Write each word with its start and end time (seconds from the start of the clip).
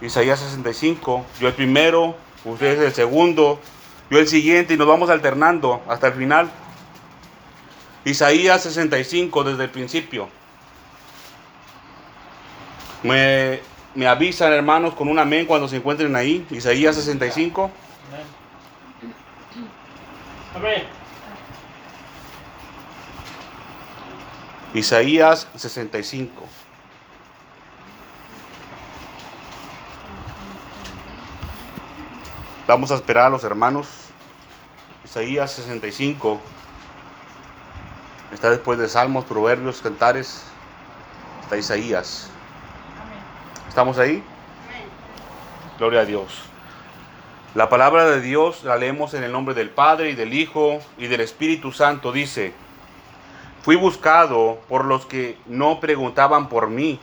Isaías 0.00 0.38
65, 0.38 1.26
yo 1.40 1.48
el 1.48 1.54
primero, 1.54 2.16
ustedes 2.44 2.78
el 2.78 2.94
segundo, 2.94 3.60
yo 4.10 4.18
el 4.18 4.28
siguiente 4.28 4.74
y 4.74 4.76
nos 4.76 4.86
vamos 4.86 5.10
alternando 5.10 5.82
hasta 5.88 6.08
el 6.08 6.14
final. 6.14 6.50
Isaías 8.04 8.62
65 8.62 9.44
desde 9.44 9.64
el 9.64 9.70
principio. 9.70 10.28
Me, 13.02 13.60
me 13.94 14.06
avisan 14.06 14.52
hermanos 14.52 14.94
con 14.94 15.08
un 15.08 15.18
amén 15.18 15.46
cuando 15.46 15.68
se 15.68 15.76
encuentren 15.76 16.14
ahí. 16.14 16.46
Isaías 16.50 16.94
65. 16.94 17.70
Amén. 20.54 20.84
Isaías 24.74 25.48
65. 25.56 26.44
Vamos 32.68 32.90
a 32.90 32.96
esperar 32.96 33.24
a 33.24 33.30
los 33.30 33.44
hermanos. 33.44 33.88
Isaías 35.02 35.52
65. 35.52 36.38
Está 38.30 38.50
después 38.50 38.78
de 38.78 38.90
Salmos, 38.90 39.24
Proverbios, 39.24 39.80
Cantares. 39.80 40.44
Está 41.40 41.56
Isaías. 41.56 42.28
¿Estamos 43.70 43.96
ahí? 43.96 44.22
Gloria 45.78 46.00
a 46.00 46.04
Dios. 46.04 46.42
La 47.54 47.70
palabra 47.70 48.04
de 48.04 48.20
Dios 48.20 48.62
la 48.64 48.76
leemos 48.76 49.14
en 49.14 49.22
el 49.22 49.32
nombre 49.32 49.54
del 49.54 49.70
Padre 49.70 50.10
y 50.10 50.14
del 50.14 50.34
Hijo 50.34 50.80
y 50.98 51.06
del 51.06 51.22
Espíritu 51.22 51.72
Santo. 51.72 52.12
Dice, 52.12 52.52
fui 53.62 53.76
buscado 53.76 54.58
por 54.68 54.84
los 54.84 55.06
que 55.06 55.38
no 55.46 55.80
preguntaban 55.80 56.50
por 56.50 56.68
mí. 56.68 57.00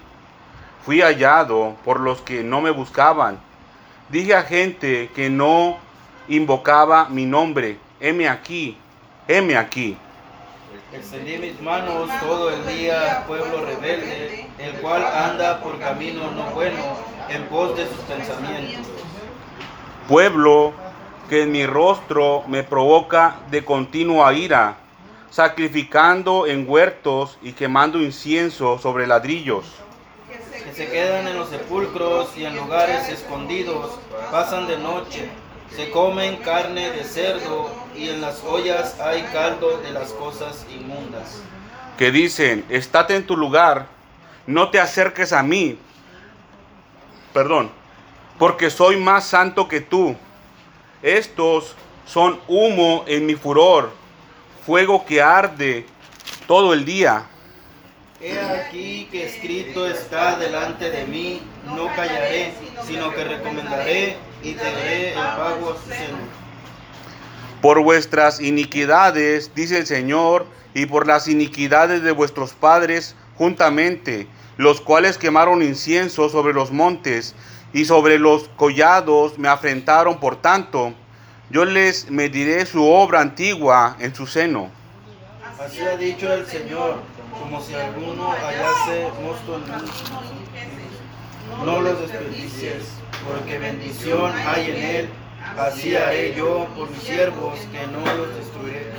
Fui 0.85 1.01
hallado 1.01 1.75
por 1.83 2.01
los 2.01 2.21
que 2.21 2.43
no 2.43 2.61
me 2.61 2.69
buscaban. 2.69 3.39
Dije 4.09 4.35
a 4.35 4.43
gente 4.43 5.09
que 5.15 5.31
no 5.31 5.77
invocaba 6.27 7.09
mi 7.09 7.25
nombre, 7.25 7.79
heme 7.99 8.29
aquí, 8.29 8.77
heme 9.27 9.57
aquí. 9.57 9.97
Extendí 10.93 11.39
mis 11.39 11.59
manos 11.59 12.07
todo 12.21 12.51
el 12.51 12.67
día, 12.67 13.23
pueblo 13.25 13.65
rebelde, 13.65 14.47
el 14.59 14.73
cual 14.73 15.03
anda 15.03 15.59
por 15.59 15.79
camino 15.79 16.29
no 16.31 16.43
bueno, 16.53 16.77
en 17.29 17.45
pos 17.45 17.75
de 17.75 17.87
sus 17.87 17.97
pensamientos. 18.01 18.91
Pueblo 20.07 20.73
que 21.27 21.41
en 21.41 21.51
mi 21.51 21.65
rostro 21.65 22.43
me 22.47 22.61
provoca 22.63 23.37
de 23.49 23.65
continua 23.65 24.31
ira, 24.33 24.77
sacrificando 25.31 26.45
en 26.45 26.69
huertos 26.69 27.39
y 27.41 27.53
quemando 27.53 27.99
incienso 27.99 28.77
sobre 28.77 29.07
ladrillos. 29.07 29.65
Se 30.75 30.89
quedan 30.89 31.25
en 31.27 31.37
los 31.37 31.49
sepulcros 31.49 32.35
y 32.35 32.43
en 32.43 32.53
lugares 32.57 33.07
escondidos, 33.07 33.91
pasan 34.29 34.67
de 34.67 34.77
noche, 34.77 35.29
se 35.73 35.89
comen 35.89 36.35
carne 36.37 36.89
de 36.91 37.05
cerdo 37.05 37.71
y 37.95 38.09
en 38.09 38.19
las 38.19 38.43
ollas 38.43 38.99
hay 38.99 39.23
caldo 39.31 39.77
de 39.77 39.91
las 39.91 40.11
cosas 40.11 40.65
inmundas. 40.69 41.41
que 41.97 42.11
dicen, 42.11 42.65
estate 42.67 43.15
en 43.15 43.25
tu 43.25 43.37
lugar, 43.37 43.87
no 44.47 44.69
te 44.69 44.81
acerques 44.81 45.31
a 45.31 45.41
mí, 45.41 45.79
perdón, 47.33 47.71
porque 48.37 48.69
soy 48.69 48.97
más 48.97 49.25
santo 49.25 49.69
que 49.69 49.79
tú. 49.79 50.13
Estos 51.01 51.73
son 52.05 52.37
humo 52.49 53.05
en 53.07 53.25
mi 53.25 53.35
furor, 53.35 53.93
fuego 54.65 55.05
que 55.05 55.21
arde 55.21 55.85
todo 56.47 56.73
el 56.73 56.83
día. 56.83 57.27
He 58.27 58.39
aquí 58.39 59.07
que 59.11 59.27
escrito 59.27 59.85
está 59.85 60.39
delante 60.39 60.89
de 60.89 61.05
mí, 61.05 61.43
no 61.63 61.85
callaré, 61.95 62.53
sino 62.83 63.13
que 63.13 63.23
recomendaré 63.23 64.17
y 64.41 64.53
te 64.53 64.63
daré 64.63 65.09
el 65.09 65.13
pago 65.13 65.73
a 65.73 65.83
su 65.83 65.89
seno. 65.91 66.17
Por 67.61 67.83
vuestras 67.83 68.41
iniquidades, 68.41 69.53
dice 69.53 69.77
el 69.77 69.85
Señor, 69.85 70.47
y 70.73 70.87
por 70.87 71.05
las 71.05 71.27
iniquidades 71.27 72.01
de 72.01 72.11
vuestros 72.13 72.53
padres 72.53 73.15
juntamente, 73.37 74.27
los 74.57 74.81
cuales 74.81 75.19
quemaron 75.19 75.61
incienso 75.61 76.27
sobre 76.27 76.55
los 76.55 76.71
montes 76.71 77.35
y 77.73 77.85
sobre 77.85 78.17
los 78.17 78.49
collados 78.55 79.37
me 79.37 79.49
afrentaron, 79.49 80.19
por 80.19 80.37
tanto, 80.37 80.95
yo 81.51 81.63
les 81.63 82.09
mediré 82.09 82.65
su 82.65 82.89
obra 82.89 83.21
antigua 83.21 83.97
en 83.99 84.15
su 84.15 84.25
seno. 84.25 84.71
Así 85.59 85.81
ha 85.81 85.95
dicho 85.95 86.33
el 86.33 86.47
Señor, 86.47 86.95
como 87.39 87.61
si 87.61 87.73
alguno 87.75 88.31
hallase 88.31 89.11
mosto 89.21 89.55
en. 89.55 89.65
No 91.65 91.79
los 91.81 91.99
desperdicies, 92.01 92.83
porque 93.25 93.57
bendición 93.59 94.31
hay 94.45 94.71
en 94.71 94.83
él. 94.83 95.09
Así 95.57 95.95
haré 95.95 96.33
yo 96.35 96.67
por 96.75 96.89
mis 96.89 97.03
siervos, 97.03 97.59
que 97.71 97.87
no 97.87 98.03
los 98.15 98.35
destruiré. 98.35 98.91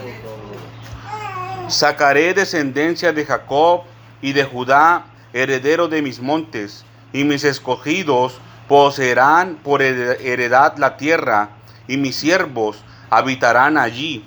Sacaré 1.68 2.32
descendencia 2.34 3.12
de 3.12 3.26
Jacob 3.26 3.82
y 4.22 4.32
de 4.32 4.44
Judá, 4.44 5.06
heredero 5.32 5.88
de 5.88 6.00
mis 6.02 6.20
montes, 6.20 6.84
y 7.12 7.24
mis 7.24 7.42
escogidos 7.42 8.38
poseerán 8.68 9.56
por 9.56 9.82
hered- 9.82 10.20
heredad 10.20 10.76
la 10.76 10.96
tierra, 10.96 11.50
y 11.88 11.96
mis 11.96 12.14
siervos 12.16 12.82
habitarán 13.10 13.76
allí. 13.76 14.24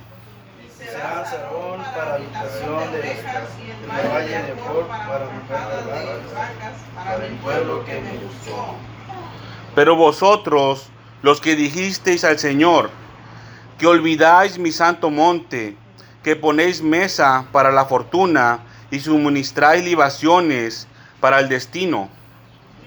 Para 1.96 2.16
habitación 2.16 2.92
de 2.92 3.02
valle 3.90 4.44
de 4.44 4.54
para 4.54 5.26
mujer 5.26 5.84
de 5.86 6.34
vacas, 6.34 6.74
para 6.96 7.26
el 7.26 7.34
pueblo 7.36 7.84
que 7.86 8.02
me 8.02 8.12
buscó. 8.18 8.76
Pero 9.76 9.96
vosotros, 9.96 10.90
los 11.22 11.42
que 11.42 11.56
dijisteis 11.56 12.24
al 12.24 12.40
Señor, 12.40 12.90
que 13.78 13.88
olvidáis 13.88 14.60
mi 14.60 14.72
santo 14.72 15.10
monte, 15.10 15.76
que 16.24 16.36
ponéis 16.36 16.82
mesa 16.82 17.46
para 17.52 17.72
la 17.72 17.86
fortuna 17.86 18.60
y 18.92 19.00
suministráis 19.00 19.84
libaciones 19.84 20.88
para 21.20 21.40
el 21.40 21.50
destino. 21.50 22.10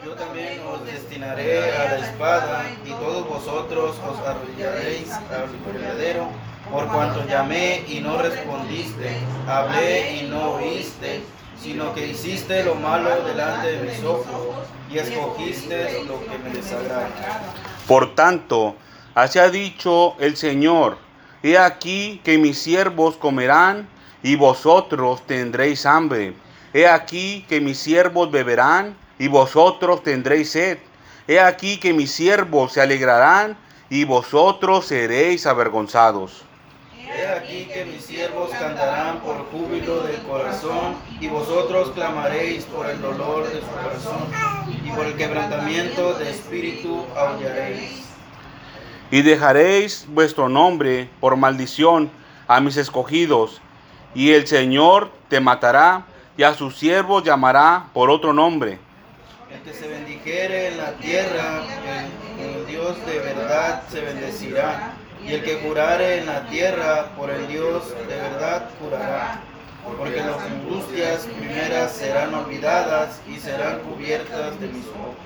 Yo 0.05 0.13
también 0.13 0.61
os 0.67 0.85
destinaré 0.85 1.77
a 1.77 1.99
la 1.99 2.07
espada, 2.07 2.65
y 2.85 2.91
todos 2.91 3.27
vosotros 3.29 3.97
os 3.99 4.19
arrollaréis 4.27 5.11
al 5.13 5.49
verdadero, 5.73 6.29
por 6.73 6.89
cuanto 6.89 7.27
llamé 7.27 7.85
y 7.87 8.01
no 8.01 8.17
respondiste, 8.17 9.19
hablé 9.47 10.17
y 10.17 10.23
no 10.23 10.53
oíste, 10.53 11.21
sino 11.63 11.95
que 11.95 12.09
hiciste 12.09 12.65
lo 12.65 12.75
malo 12.75 13.25
delante 13.25 13.73
de 13.73 13.83
mis 13.91 14.03
ojos, 14.03 14.27
y 14.91 14.99
escogiste 14.99 16.03
lo 16.07 16.19
que 16.25 16.39
me 16.39 16.51
desagrada. 16.51 17.11
Por 17.87 18.15
tanto, 18.15 18.75
así 19.15 19.39
ha 19.39 19.51
dicho 19.51 20.17
el 20.19 20.37
Señor, 20.37 20.97
he 21.43 21.59
aquí 21.59 22.23
que 22.25 22.39
mis 22.39 22.59
siervos 22.59 23.17
comerán 23.17 23.87
y 24.23 24.37
vosotros 24.37 25.27
tendréis 25.27 25.85
hambre. 25.85 26.35
He 26.73 26.89
aquí 26.89 27.45
que 27.49 27.61
mis 27.61 27.79
siervos 27.79 28.31
beberán 28.31 28.97
y 29.19 29.29
vosotros 29.29 30.03
tendréis 30.03 30.53
sed. 30.53 30.79
He 31.29 31.39
aquí 31.39 31.79
que 31.79 31.93
mis 31.93 32.11
siervos 32.11 32.73
se 32.73 32.81
alegrarán 32.81 33.59
y 33.91 34.05
vosotros 34.05 34.87
seréis 34.87 35.47
avergonzados. 35.47 36.45
He 37.15 37.27
aquí 37.29 37.67
que 37.67 37.85
mis 37.85 38.05
siervos 38.05 38.51
cantarán 38.51 39.21
por 39.21 39.45
júbilo 39.51 40.03
del 40.05 40.17
corazón, 40.23 40.97
y 41.21 41.29
vosotros 41.29 41.91
clamaréis 41.91 42.65
por 42.65 42.89
el 42.89 43.03
dolor 43.03 43.47
de 43.53 43.61
su 43.61 43.67
corazón, 43.67 44.29
y 44.85 44.91
por 44.91 45.05
el 45.05 45.15
quebrantamiento 45.17 46.15
de 46.15 46.31
espíritu 46.31 47.05
aullaréis. 47.15 48.05
Y 49.11 49.21
dejaréis 49.21 50.07
vuestro 50.09 50.49
nombre 50.49 51.11
por 51.21 51.37
maldición 51.37 52.11
a 52.49 52.61
mis 52.61 52.79
escogidos, 52.79 53.61
y 54.15 54.33
el 54.33 54.47
Señor 54.47 55.11
te 55.29 55.39
matará, 55.39 56.07
y 56.39 56.45
a 56.45 56.55
sus 56.55 56.79
siervos 56.79 57.23
llamará 57.25 57.89
por 57.93 58.09
otro 58.09 58.33
nombre. 58.33 58.79
El 59.53 59.61
que 59.61 59.75
se 59.75 59.87
bendijere 59.87 60.69
en 60.69 60.79
la 60.79 60.93
tierra, 60.93 61.63
el, 62.39 62.61
el 62.61 62.67
Dios 62.67 62.97
de 63.05 63.19
verdad 63.19 63.83
se 63.91 64.01
bendecirá. 64.01 64.95
Y 65.27 65.33
el 65.35 65.43
que 65.43 65.57
jurare 65.57 66.19
en 66.19 66.27
la 66.27 66.47
tierra, 66.47 67.11
por 67.17 67.31
el 67.31 67.47
Dios 67.49 67.89
de 68.09 68.17
verdad 68.17 68.69
jurará. 68.81 69.41
Porque 69.99 70.17
las 70.17 70.41
angustias 70.41 71.27
primeras 71.39 71.93
serán 71.93 72.35
olvidadas 72.35 73.21
y 73.29 73.39
serán 73.39 73.81
cubiertas 73.81 74.61
de 74.61 74.69
mis 74.69 74.87
ojos. 74.87 75.17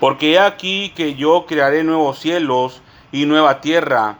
Porque 0.00 0.32
he 0.32 0.38
aquí 0.38 0.92
que 0.94 1.14
yo 1.14 1.46
crearé 1.46 1.82
nuevos 1.82 2.18
cielos 2.18 2.82
y 3.10 3.26
nueva 3.26 3.60
tierra, 3.60 4.18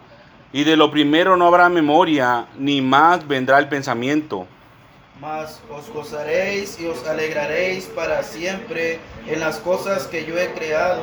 y 0.52 0.64
de 0.64 0.76
lo 0.76 0.90
primero 0.90 1.36
no 1.36 1.48
habrá 1.48 1.68
memoria, 1.68 2.46
ni 2.56 2.80
más 2.80 3.26
vendrá 3.26 3.58
el 3.58 3.68
pensamiento. 3.68 4.46
Mas 5.20 5.60
os 5.70 5.88
gozaréis 5.90 6.78
y 6.80 6.86
os 6.86 7.06
alegraréis 7.06 7.86
para 7.86 8.22
siempre 8.22 9.00
en 9.26 9.40
las 9.40 9.58
cosas 9.58 10.06
que 10.06 10.24
yo 10.24 10.38
he 10.38 10.52
creado, 10.52 11.02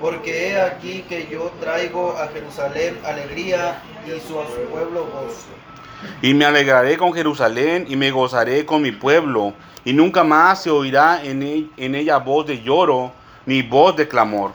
porque 0.00 0.48
he 0.48 0.60
aquí 0.60 1.04
que 1.08 1.28
yo 1.30 1.52
traigo 1.60 2.16
a 2.16 2.28
Jerusalén 2.28 2.98
alegría 3.04 3.82
y 4.06 4.10
su 4.26 4.40
a 4.40 4.46
su 4.46 4.62
pueblo 4.70 5.06
gozo. 5.06 5.46
Y 6.22 6.32
me 6.32 6.46
alegraré 6.46 6.96
con 6.96 7.12
Jerusalén 7.12 7.84
y 7.88 7.96
me 7.96 8.10
gozaré 8.10 8.64
con 8.64 8.80
mi 8.80 8.92
pueblo, 8.92 9.52
y 9.84 9.92
nunca 9.92 10.24
más 10.24 10.62
se 10.62 10.70
oirá 10.70 11.22
en, 11.22 11.42
ella 11.94 12.16
voz 12.18 12.46
de 12.46 12.62
lloro 12.62 13.12
ni 13.44 13.62
voz 13.62 13.96
de 13.96 14.08
clamor. 14.08 14.52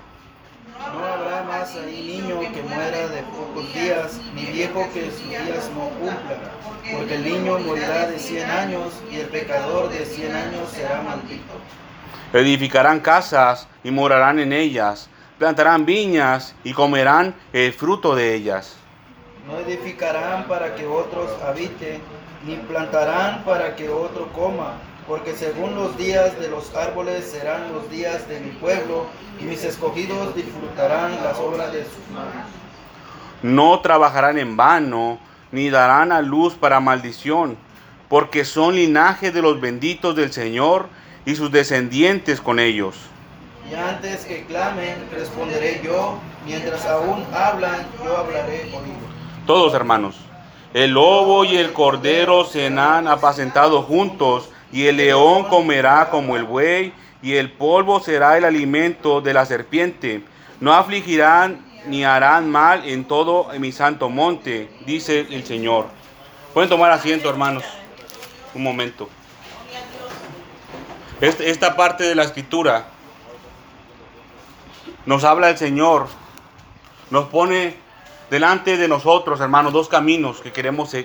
No 0.78 1.06
habrá 1.06 1.44
más 1.44 1.76
ahí 1.76 2.22
niño 2.22 2.40
que 2.40 2.62
muera 2.64 3.08
de 3.08 3.22
pocos 3.24 3.74
días, 3.74 4.20
ni 4.34 4.46
viejo 4.46 4.88
que 4.94 5.12
sus 5.12 5.30
días 5.30 5.70
no 5.76 5.90
cumpla, 6.00 6.38
porque 6.92 7.16
el 7.16 7.24
niño 7.24 7.60
morirá 7.60 8.08
de 8.08 8.18
cien 8.18 8.50
años 8.50 8.94
y 9.12 9.18
el 9.18 9.28
pecador 9.28 9.90
de 9.90 10.06
cien 10.06 10.34
años 10.34 10.70
será 10.72 11.02
maldito. 11.04 11.54
Edificarán 12.34 13.00
casas 13.00 13.68
y 13.84 13.92
morarán 13.92 14.40
en 14.40 14.52
ellas 14.52 15.10
Plantarán 15.38 15.86
viñas 15.86 16.56
y 16.64 16.74
comerán 16.74 17.36
el 17.54 17.74
fruto 17.74 18.16
de 18.16 18.36
ellas. 18.36 18.78
No 19.48 19.60
edificarán 19.60 20.48
para 20.48 20.76
que 20.76 20.88
otros 20.88 21.30
habiten, 21.44 22.02
ni 22.46 22.56
plantarán 22.56 23.44
para 23.44 23.76
que 23.76 23.90
otro 23.90 24.32
coma 24.34 24.74
porque 25.08 25.36
según 25.36 25.76
los 25.76 25.98
días 25.98 26.40
de 26.40 26.48
los 26.50 26.74
árboles 26.76 27.26
serán 27.26 27.72
los 27.74 27.90
días 27.90 28.28
de 28.28 28.40
mi 28.40 28.52
pueblo, 28.52 29.06
y 29.40 29.44
mis 29.44 29.64
escogidos 29.64 30.36
disfrutarán 30.36 31.24
las 31.24 31.38
obras 31.38 31.72
de 31.72 31.84
sus 31.84 32.10
manos. 32.14 32.48
No 33.44 33.80
trabajarán 33.82 34.40
en 34.40 34.58
vano, 34.58 35.20
ni 35.52 35.70
darán 35.70 36.12
a 36.12 36.22
luz 36.22 36.56
para 36.56 36.80
maldición, 36.80 37.58
porque 38.10 38.46
son 38.46 38.76
linaje 38.76 39.32
de 39.32 39.42
los 39.42 39.62
benditos 39.62 40.16
del 40.16 40.32
Señor 40.32 40.88
y 41.26 41.36
sus 41.36 41.52
descendientes 41.52 42.42
con 42.42 42.60
ellos. 42.60 42.96
Y 43.70 43.74
antes 43.74 44.26
que 44.26 44.46
clamen, 44.46 45.08
responderé 45.12 45.82
yo, 45.84 46.20
mientras 46.46 46.86
aún 46.86 47.26
hablan, 47.34 47.88
yo 48.04 48.18
hablaré 48.18 48.68
ellos. 48.68 48.82
Todos 49.48 49.74
hermanos, 49.74 50.18
el 50.74 50.92
lobo 50.92 51.46
y 51.46 51.58
el 51.58 51.74
cordero 51.74 52.46
se 52.46 52.68
han 52.68 53.08
apacentado 53.08 53.82
juntos, 53.82 54.50
y 54.72 54.88
el 54.88 54.98
león 54.98 55.46
comerá 55.46 56.10
como 56.10 56.36
el 56.36 56.44
buey, 56.44 56.94
y 57.22 57.36
el 57.36 57.52
polvo 57.52 58.00
será 58.00 58.38
el 58.38 58.46
alimento 58.46 59.22
de 59.22 59.34
la 59.34 59.46
serpiente. 59.46 60.24
No 60.60 60.74
afligirán 60.74 61.66
ni 61.88 62.04
harán 62.04 62.52
mal 62.52 62.88
en 62.88 63.06
todo 63.06 63.48
mi 63.60 63.72
santo 63.72 64.10
monte, 64.10 64.70
dice 64.86 65.26
el 65.32 65.44
Señor. 65.44 65.88
Pueden 66.54 66.70
tomar 66.70 66.92
asiento, 66.92 67.30
hermanos. 67.30 67.64
Un 68.54 68.64
momento. 68.64 69.10
Esta 71.20 71.76
parte 71.76 72.04
de 72.04 72.16
la 72.16 72.24
escritura 72.24 72.88
nos 75.06 75.24
habla 75.24 75.50
el 75.50 75.58
Señor, 75.58 76.08
nos 77.12 77.26
pone 77.26 77.76
delante 78.30 78.78
de 78.78 78.88
nosotros, 78.88 79.40
hermanos, 79.40 79.74
dos 79.74 79.88
caminos 79.88 80.42
que 80.42 80.52
queremos 80.52 80.96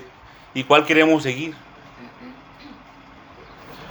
y 0.55 0.64
cuál 0.64 0.87
queremos 0.87 1.23
seguir. 1.23 1.55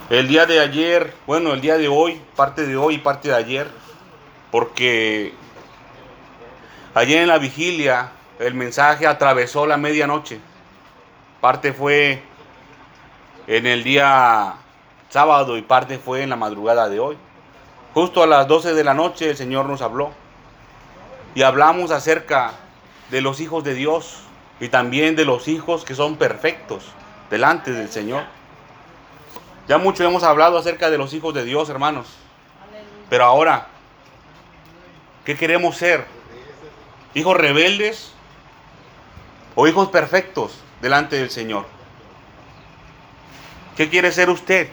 El 0.10 0.28
día 0.28 0.48
de 0.48 0.60
ayer, 0.60 1.14
bueno, 1.28 1.54
el 1.54 1.62
día 1.62 1.78
de 1.78 1.88
hoy, 1.88 2.20
parte 2.36 2.66
de 2.66 2.76
hoy 2.76 2.96
y 2.96 2.98
parte 2.98 3.30
de 3.30 3.36
ayer, 3.36 3.68
porque 4.50 5.34
ayer 6.96 7.22
en 7.22 7.28
la 7.28 7.38
vigilia 7.38 8.12
el 8.40 8.56
mensaje 8.56 9.06
atravesó 9.06 9.68
la 9.68 9.78
medianoche. 9.78 10.40
Parte 11.42 11.74
fue 11.74 12.24
en 13.46 13.68
el 13.68 13.84
día 13.84 14.56
sábado 15.10 15.58
y 15.58 15.62
parte 15.62 16.00
fue 16.00 16.24
en 16.24 16.32
la 16.32 16.36
madrugada 16.36 16.90
de 16.90 17.00
hoy. 17.00 17.18
Justo 18.00 18.24
a 18.24 18.28
las 18.28 18.48
12 18.48 18.76
de 18.76 18.86
la 18.86 18.94
noche 18.94 19.30
el 19.30 19.36
Señor 19.36 19.66
nos 19.66 19.82
habló 19.82 20.14
y 21.36 21.42
hablamos 21.42 21.92
acerca 21.92 22.54
de 23.12 23.20
los 23.20 23.42
hijos 23.42 23.66
de 23.66 23.74
Dios 23.74 24.22
y 24.62 24.70
también 24.70 25.18
de 25.18 25.26
los 25.26 25.50
hijos 25.50 25.84
que 25.84 25.96
son 25.96 26.16
perfectos 26.16 26.86
delante 27.30 27.74
del 27.74 27.90
Señor. 27.90 28.24
Ya 29.68 29.80
mucho 29.80 30.06
hemos 30.06 30.24
hablado 30.24 30.58
acerca 30.58 30.90
de 30.90 30.98
los 30.98 31.14
hijos 31.14 31.34
de 31.34 31.44
Dios, 31.44 31.68
hermanos. 31.68 32.08
Pero 33.10 33.26
ahora, 33.26 33.68
¿qué 35.26 35.36
queremos 35.36 35.76
ser? 35.76 36.06
¿Hijos 37.14 37.36
rebeldes 37.36 38.14
o 39.56 39.68
hijos 39.68 39.90
perfectos 39.90 40.54
delante 40.82 41.18
del 41.18 41.32
Señor? 41.32 41.66
¿Qué 43.76 43.90
quiere 43.90 44.14
ser 44.14 44.30
usted? 44.30 44.70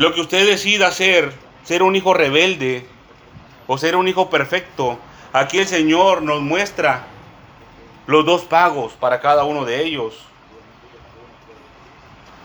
Lo 0.00 0.14
que 0.14 0.22
usted 0.22 0.46
decida 0.46 0.90
ser, 0.92 1.30
ser 1.62 1.82
un 1.82 1.94
hijo 1.94 2.14
rebelde 2.14 2.86
o 3.66 3.76
ser 3.76 3.96
un 3.96 4.08
hijo 4.08 4.30
perfecto, 4.30 4.98
aquí 5.30 5.58
el 5.58 5.66
Señor 5.66 6.22
nos 6.22 6.40
muestra 6.40 7.04
los 8.06 8.24
dos 8.24 8.44
pagos 8.44 8.94
para 8.94 9.20
cada 9.20 9.44
uno 9.44 9.66
de 9.66 9.84
ellos. 9.84 10.18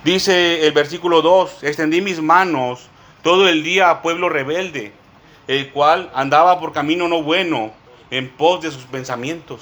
Dice 0.04 0.68
el 0.68 0.74
versículo 0.74 1.22
2, 1.22 1.64
extendí 1.64 2.02
mis 2.02 2.22
manos 2.22 2.90
todo 3.24 3.48
el 3.48 3.64
día 3.64 3.90
a 3.90 4.02
pueblo 4.02 4.28
rebelde, 4.28 4.92
el 5.48 5.72
cual 5.72 6.12
andaba 6.14 6.60
por 6.60 6.74
camino 6.74 7.08
no 7.08 7.24
bueno, 7.24 7.72
en 8.12 8.28
pos 8.32 8.64
de 8.64 8.72
sus 8.72 8.84
pensamientos. 8.84 9.62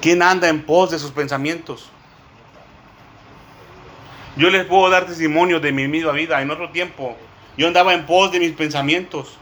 ¿Quién 0.00 0.20
anda 0.20 0.48
en 0.48 0.64
pos 0.66 0.90
de 0.90 0.98
sus 0.98 1.12
pensamientos? 1.12 1.92
Yo 4.36 4.50
les 4.50 4.64
puedo 4.64 4.88
dar 4.88 5.06
testimonio 5.06 5.60
de 5.60 5.72
mi 5.72 5.88
misma 5.88 6.12
vida. 6.12 6.40
En 6.40 6.50
otro 6.50 6.70
tiempo, 6.70 7.16
yo 7.56 7.66
andaba 7.66 7.92
en 7.92 8.06
pos 8.06 8.32
de 8.32 8.40
mis 8.40 8.52
pensamientos. 8.52 9.36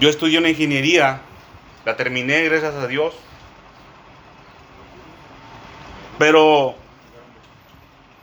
Yo 0.00 0.08
estudié 0.08 0.38
una 0.38 0.48
ingeniería, 0.48 1.20
la 1.84 1.96
terminé 1.96 2.42
gracias 2.44 2.74
a 2.74 2.86
Dios. 2.86 3.14
Pero 6.18 6.74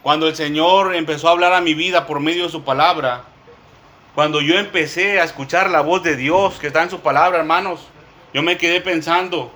cuando 0.02 0.28
el 0.28 0.36
Señor 0.36 0.96
empezó 0.96 1.28
a 1.28 1.32
hablar 1.32 1.54
a 1.54 1.62
mi 1.62 1.74
vida 1.74 2.08
por 2.08 2.20
medio 2.20 2.46
de 2.46 2.50
su 2.50 2.64
palabra, 2.64 3.24
cuando 4.16 4.42
yo 4.42 4.58
empecé 4.58 5.22
a 5.22 5.24
escuchar 5.24 5.70
la 5.70 5.82
voz 5.82 6.04
de 6.04 6.16
Dios 6.16 6.60
que 6.60 6.68
está 6.68 6.84
en 6.84 6.90
su 6.90 7.00
palabra, 7.00 7.40
hermanos, 7.40 7.88
yo 8.34 8.42
me 8.42 8.58
quedé 8.58 8.82
pensando, 8.82 9.54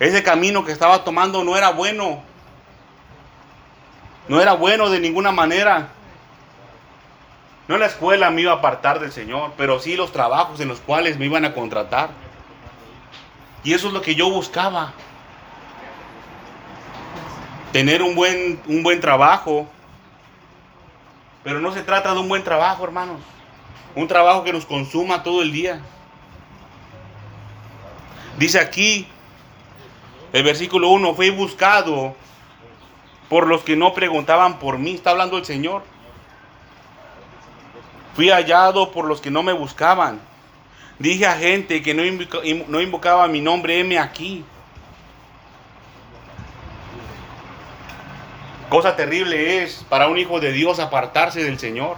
ese 0.00 0.22
camino 0.22 0.64
que 0.64 0.72
estaba 0.72 1.04
tomando 1.04 1.44
no 1.44 1.56
era 1.56 1.70
bueno. 1.70 2.22
No 4.28 4.40
era 4.40 4.54
bueno 4.54 4.90
de 4.90 5.00
ninguna 5.00 5.32
manera. 5.32 5.88
No 7.68 7.78
la 7.78 7.86
escuela 7.86 8.30
me 8.30 8.42
iba 8.42 8.52
a 8.52 8.56
apartar 8.56 9.00
del 9.00 9.12
Señor, 9.12 9.52
pero 9.56 9.80
sí 9.80 9.96
los 9.96 10.12
trabajos 10.12 10.60
en 10.60 10.68
los 10.68 10.80
cuales 10.80 11.18
me 11.18 11.26
iban 11.26 11.44
a 11.44 11.54
contratar. 11.54 12.10
Y 13.62 13.72
eso 13.72 13.88
es 13.88 13.94
lo 13.94 14.02
que 14.02 14.14
yo 14.14 14.30
buscaba 14.30 14.92
tener 17.72 18.02
un 18.02 18.14
buen, 18.14 18.60
un 18.66 18.82
buen 18.82 19.00
trabajo. 19.00 19.66
Pero 21.42 21.60
no 21.60 21.72
se 21.72 21.82
trata 21.82 22.12
de 22.12 22.20
un 22.20 22.28
buen 22.28 22.44
trabajo, 22.44 22.84
hermanos. 22.84 23.20
Un 23.94 24.08
trabajo 24.08 24.44
que 24.44 24.52
nos 24.52 24.64
consuma 24.64 25.22
todo 25.22 25.42
el 25.42 25.52
día. 25.52 25.80
Dice 28.38 28.58
aquí, 28.58 29.06
el 30.32 30.42
versículo 30.42 30.88
1, 30.88 31.14
fui 31.14 31.30
buscado 31.30 32.14
por 33.28 33.46
los 33.46 33.62
que 33.62 33.76
no 33.76 33.94
preguntaban 33.94 34.58
por 34.58 34.78
mí. 34.78 34.94
Está 34.94 35.10
hablando 35.10 35.38
el 35.38 35.44
Señor. 35.44 35.82
Fui 38.14 38.30
hallado 38.30 38.92
por 38.92 39.06
los 39.06 39.20
que 39.20 39.30
no 39.30 39.42
me 39.42 39.52
buscaban. 39.52 40.20
Dije 40.98 41.26
a 41.26 41.36
gente 41.36 41.82
que 41.82 41.94
no, 41.94 42.80
invocaba 42.80 43.26
mi 43.26 43.40
nombre, 43.40 43.80
heme 43.80 43.98
aquí. 43.98 44.44
Cosa 48.68 48.96
terrible 48.96 49.62
es 49.62 49.84
para 49.88 50.08
un 50.08 50.18
hijo 50.18 50.40
de 50.40 50.52
Dios 50.52 50.78
apartarse 50.78 51.42
del 51.42 51.58
Señor. 51.58 51.96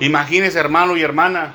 Imagínese, 0.00 0.58
hermano 0.58 0.96
y 0.96 1.02
hermana, 1.02 1.54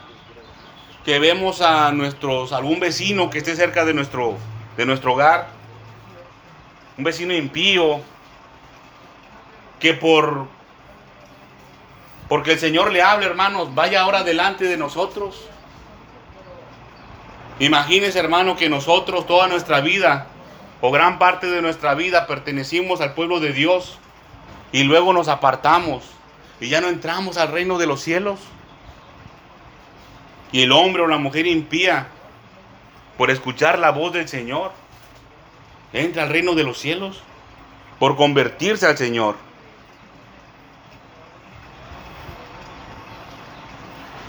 que 1.05 1.19
vemos 1.19 1.61
a 1.61 1.91
nuestros 1.91 2.51
algún 2.51 2.79
vecino 2.79 3.29
que 3.29 3.39
esté 3.39 3.55
cerca 3.55 3.85
de 3.85 3.93
nuestro 3.93 4.37
de 4.75 4.85
nuestro 4.85 5.13
hogar, 5.13 5.47
un 6.97 7.03
vecino 7.03 7.33
impío 7.33 8.01
que 9.79 9.93
por 9.93 10.47
porque 12.27 12.53
el 12.53 12.59
Señor 12.59 12.91
le 12.91 13.01
hable, 13.01 13.25
hermanos, 13.25 13.73
vaya 13.73 14.01
ahora 14.01 14.23
delante 14.23 14.65
de 14.65 14.75
nosotros. 14.75 15.47
Imagínese, 17.59 18.19
hermano, 18.19 18.57
que 18.57 18.67
nosotros 18.67 19.25
toda 19.25 19.47
nuestra 19.47 19.79
vida 19.79 20.27
o 20.81 20.91
gran 20.91 21.19
parte 21.19 21.47
de 21.47 21.61
nuestra 21.61 21.93
vida 21.93 22.27
pertenecimos 22.27 22.99
al 22.99 23.13
pueblo 23.13 23.39
de 23.39 23.53
Dios 23.53 23.97
y 24.73 24.83
luego 24.83 25.13
nos 25.13 25.29
apartamos 25.29 26.03
y 26.59 26.67
ya 26.67 26.81
no 26.81 26.89
entramos 26.89 27.37
al 27.37 27.51
reino 27.51 27.77
de 27.77 27.87
los 27.87 28.01
cielos. 28.01 28.39
Y 30.51 30.63
el 30.63 30.71
hombre 30.71 31.03
o 31.03 31.07
la 31.07 31.17
mujer 31.17 31.47
impía, 31.47 32.07
por 33.17 33.31
escuchar 33.31 33.79
la 33.79 33.91
voz 33.91 34.13
del 34.13 34.27
Señor, 34.27 34.71
entra 35.93 36.23
al 36.23 36.29
reino 36.29 36.55
de 36.55 36.63
los 36.63 36.77
cielos, 36.77 37.21
por 37.99 38.15
convertirse 38.15 38.85
al 38.85 38.97
Señor. 38.97 39.35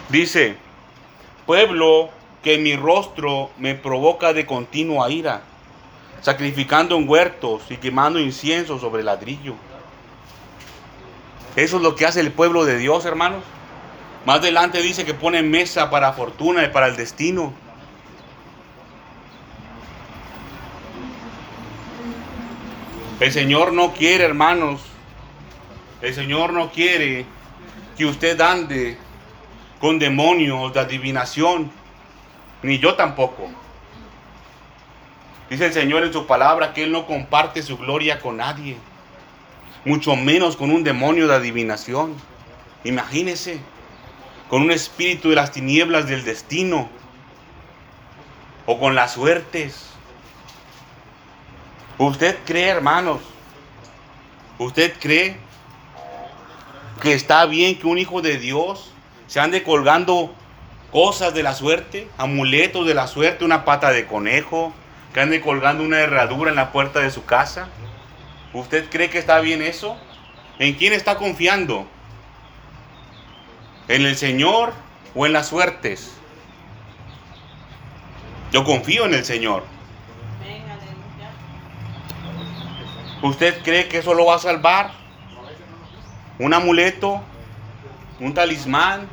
Dice, 0.09 0.57
pueblo 1.45 2.11
que 2.43 2.59
mi 2.59 2.77
rostro 2.77 3.51
me 3.59 3.75
provoca 3.75 4.33
de 4.33 4.47
continua 4.47 5.11
ira 5.11 5.43
sacrificando 6.21 6.97
en 6.97 7.09
huertos 7.09 7.63
y 7.71 7.77
quemando 7.77 8.19
incienso 8.19 8.79
sobre 8.79 9.03
ladrillo. 9.03 9.55
Eso 11.57 11.77
es 11.77 11.83
lo 11.83 11.95
que 11.95 12.07
hace 12.07 12.21
el 12.21 12.33
pueblo 12.33 12.65
de 12.65 12.79
Dios, 12.79 13.05
hermanos. 13.05 13.43
Más 14.25 14.39
adelante 14.39 14.83
dice 14.83 15.05
que 15.05 15.15
pone 15.15 15.43
mesa 15.43 15.91
para 15.91 16.13
fortuna 16.13 16.65
y 16.65 16.69
para 16.69 16.89
el 16.89 16.97
destino. 16.97 17.53
El 23.21 23.33
Señor 23.33 23.73
no 23.73 23.93
quiere, 23.95 24.25
hermanos, 24.25 24.81
el 26.03 26.15
Señor 26.15 26.53
no 26.53 26.71
quiere 26.71 27.27
que 27.97 28.07
usted 28.07 28.41
ande 28.41 28.97
con 29.81 29.99
demonios 29.99 30.73
de 30.73 30.81
adivinación, 30.81 31.71
ni 32.63 32.79
yo 32.79 32.95
tampoco. 32.95 33.51
Dice 35.51 35.67
el 35.67 35.73
Señor 35.73 36.05
en 36.05 36.13
su 36.13 36.27
palabra 36.27 36.73
que 36.73 36.85
Él 36.85 36.93
no 36.93 37.07
comparte 37.07 37.63
su 37.63 37.77
gloria 37.77 38.21
con 38.21 38.37
nadie, 38.37 38.77
mucho 39.85 40.15
menos 40.15 40.57
con 40.57 40.71
un 40.71 40.85
demonio 40.85 41.27
de 41.27 41.35
adivinación. 41.35 42.15
Imagínese, 42.85 43.59
con 44.49 44.63
un 44.63 44.71
espíritu 44.71 45.31
de 45.31 45.37
las 45.37 45.51
tinieblas 45.51 46.07
del 46.07 46.25
destino, 46.25 46.89
o 48.67 48.79
con 48.79 48.95
las 48.95 49.15
suertes. 49.15 49.87
¿Usted 51.99 52.39
cree, 52.47 52.69
hermanos? 52.69 53.21
¿Usted 54.57 54.95
cree 55.01 55.37
que 57.03 57.13
está 57.13 57.45
bien 57.47 57.77
que 57.77 57.89
un 57.89 57.99
hijo 57.99 58.23
de 58.23 58.39
Dios 58.39 58.93
se 59.27 59.41
ande 59.41 59.65
colgando 59.65 60.33
cosas 60.93 61.35
de 61.35 61.43
la 61.43 61.55
suerte, 61.55 62.09
amuletos 62.17 62.87
de 62.87 62.95
la 62.95 63.09
suerte, 63.09 63.45
una 63.45 63.65
pata 63.65 63.91
de 63.91 64.07
conejo, 64.07 64.73
que 65.13 65.21
ande 65.21 65.41
colgando 65.41 65.83
una 65.83 65.99
herradura 65.99 66.51
en 66.51 66.57
la 66.57 66.71
puerta 66.71 67.01
de 67.01 67.11
su 67.11 67.25
casa? 67.25 67.69
¿Usted 68.53 68.89
cree 68.89 69.11
que 69.11 69.19
está 69.19 69.41
bien 69.41 69.61
eso? 69.61 69.97
¿En 70.61 70.75
quién 70.75 70.93
está 70.93 71.17
confiando? 71.17 71.85
¿En 73.89 74.03
el 74.07 74.17
Señor 74.17 74.73
o 75.17 75.27
en 75.27 75.33
las 75.33 75.49
suertes? 75.49 76.13
Yo 78.53 78.63
confío 78.63 79.05
en 79.05 79.15
el 79.15 79.25
Señor. 79.25 79.78
¿Usted 83.23 83.63
cree 83.63 83.89
que 83.89 83.99
eso 83.99 84.15
lo 84.15 84.27
va 84.27 84.37
a 84.37 84.39
salvar? 84.39 84.93
¿Un 86.39 86.55
amuleto? 86.55 87.21
¿Un 88.21 88.33
talismán? 88.33 89.09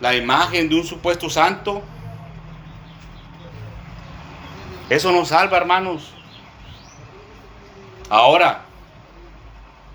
¿La 0.00 0.14
imagen 0.14 0.68
de 0.68 0.74
un 0.74 0.84
supuesto 0.84 1.30
santo? 1.30 1.82
Eso 4.88 5.12
nos 5.12 5.28
salva, 5.28 5.56
hermanos. 5.56 6.12
Ahora, 8.08 8.62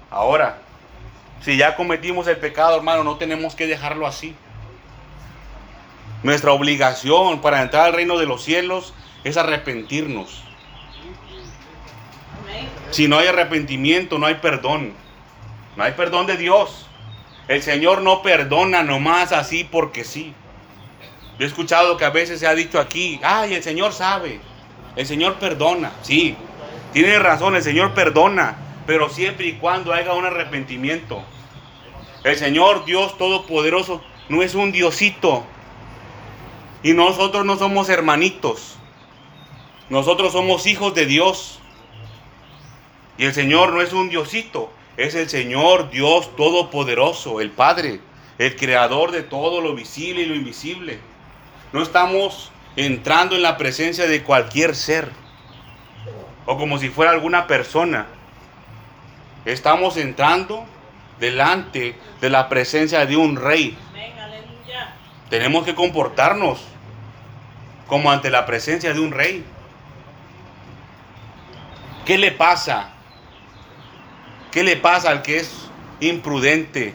ahora, 0.09 0.59
si 1.41 1.57
ya 1.57 1.75
cometimos 1.75 2.25
el 2.27 2.37
pecado, 2.37 2.77
hermano, 2.77 3.03
no 3.03 3.17
tenemos 3.17 3.55
que 3.55 3.67
dejarlo 3.67 4.07
así. 4.07 4.33
Nuestra 6.23 6.53
obligación 6.53 7.41
para 7.41 7.61
entrar 7.61 7.87
al 7.87 7.93
reino 7.93 8.17
de 8.17 8.25
los 8.25 8.41
cielos 8.41 8.93
es 9.25 9.35
arrepentirnos. 9.35 10.44
Si 12.91 13.07
no 13.07 13.17
hay 13.17 13.27
arrepentimiento, 13.27 14.17
no 14.19 14.25
hay 14.25 14.35
perdón. 14.35 14.93
No 15.75 15.83
hay 15.83 15.93
perdón 15.93 16.27
de 16.27 16.37
Dios. 16.37 16.87
El 17.47 17.61
Señor 17.61 18.01
no 18.01 18.21
perdona 18.21 18.83
nomás 18.83 19.31
así 19.31 19.63
porque 19.63 20.03
sí. 20.03 20.33
Yo 21.37 21.45
he 21.45 21.47
escuchado 21.47 21.97
que 21.97 22.05
a 22.05 22.09
veces 22.09 22.39
se 22.39 22.47
ha 22.47 22.55
dicho 22.55 22.79
aquí, 22.79 23.19
ay, 23.23 23.53
el 23.53 23.63
Señor 23.63 23.93
sabe. 23.93 24.39
El 24.95 25.05
Señor 25.05 25.35
perdona. 25.35 25.91
Sí, 26.01 26.35
tiene 26.93 27.19
razón, 27.19 27.55
el 27.55 27.63
Señor 27.63 27.93
perdona. 27.93 28.55
Pero 28.87 29.09
siempre 29.09 29.47
y 29.47 29.53
cuando 29.53 29.91
haya 29.91 30.13
un 30.13 30.25
arrepentimiento. 30.25 31.23
El 32.23 32.37
Señor 32.37 32.85
Dios 32.85 33.17
Todopoderoso 33.17 34.01
no 34.29 34.41
es 34.41 34.55
un 34.55 34.71
diosito. 34.71 35.43
Y 36.83 36.93
nosotros 36.93 37.45
no 37.45 37.57
somos 37.57 37.89
hermanitos. 37.89 38.77
Nosotros 39.89 40.31
somos 40.33 40.65
hijos 40.67 40.95
de 40.95 41.05
Dios. 41.05 41.59
Y 43.17 43.25
el 43.25 43.33
Señor 43.33 43.71
no 43.71 43.81
es 43.81 43.93
un 43.93 44.09
diosito, 44.09 44.71
es 44.97 45.15
el 45.15 45.29
Señor 45.29 45.89
Dios 45.89 46.35
Todopoderoso, 46.35 47.39
el 47.39 47.51
Padre, 47.51 48.01
el 48.37 48.55
Creador 48.55 49.11
de 49.11 49.23
todo 49.23 49.61
lo 49.61 49.73
visible 49.73 50.21
y 50.21 50.25
lo 50.25 50.35
invisible. 50.35 50.99
No 51.71 51.81
estamos 51.81 52.51
entrando 52.75 53.35
en 53.35 53.41
la 53.41 53.57
presencia 53.57 54.07
de 54.07 54.23
cualquier 54.23 54.75
ser 54.75 55.09
o 56.45 56.57
como 56.57 56.77
si 56.77 56.89
fuera 56.89 57.11
alguna 57.11 57.47
persona. 57.47 58.07
Estamos 59.45 59.95
entrando 59.97 60.65
delante 61.19 61.95
de 62.19 62.29
la 62.29 62.49
presencia 62.49 63.05
de 63.05 63.15
un 63.15 63.37
rey. 63.37 63.77
Tenemos 65.29 65.63
que 65.65 65.73
comportarnos 65.73 66.61
como 67.87 68.11
ante 68.11 68.29
la 68.29 68.45
presencia 68.45 68.93
de 68.93 68.99
un 68.99 69.11
rey. 69.11 69.45
¿Qué 72.05 72.17
le 72.17 72.31
pasa 72.31 72.94
¿Qué 74.55 74.63
le 74.63 74.77
pasa 74.77 75.09
al 75.09 75.21
que 75.21 75.35
es 75.35 75.69
imprudente 75.99 76.93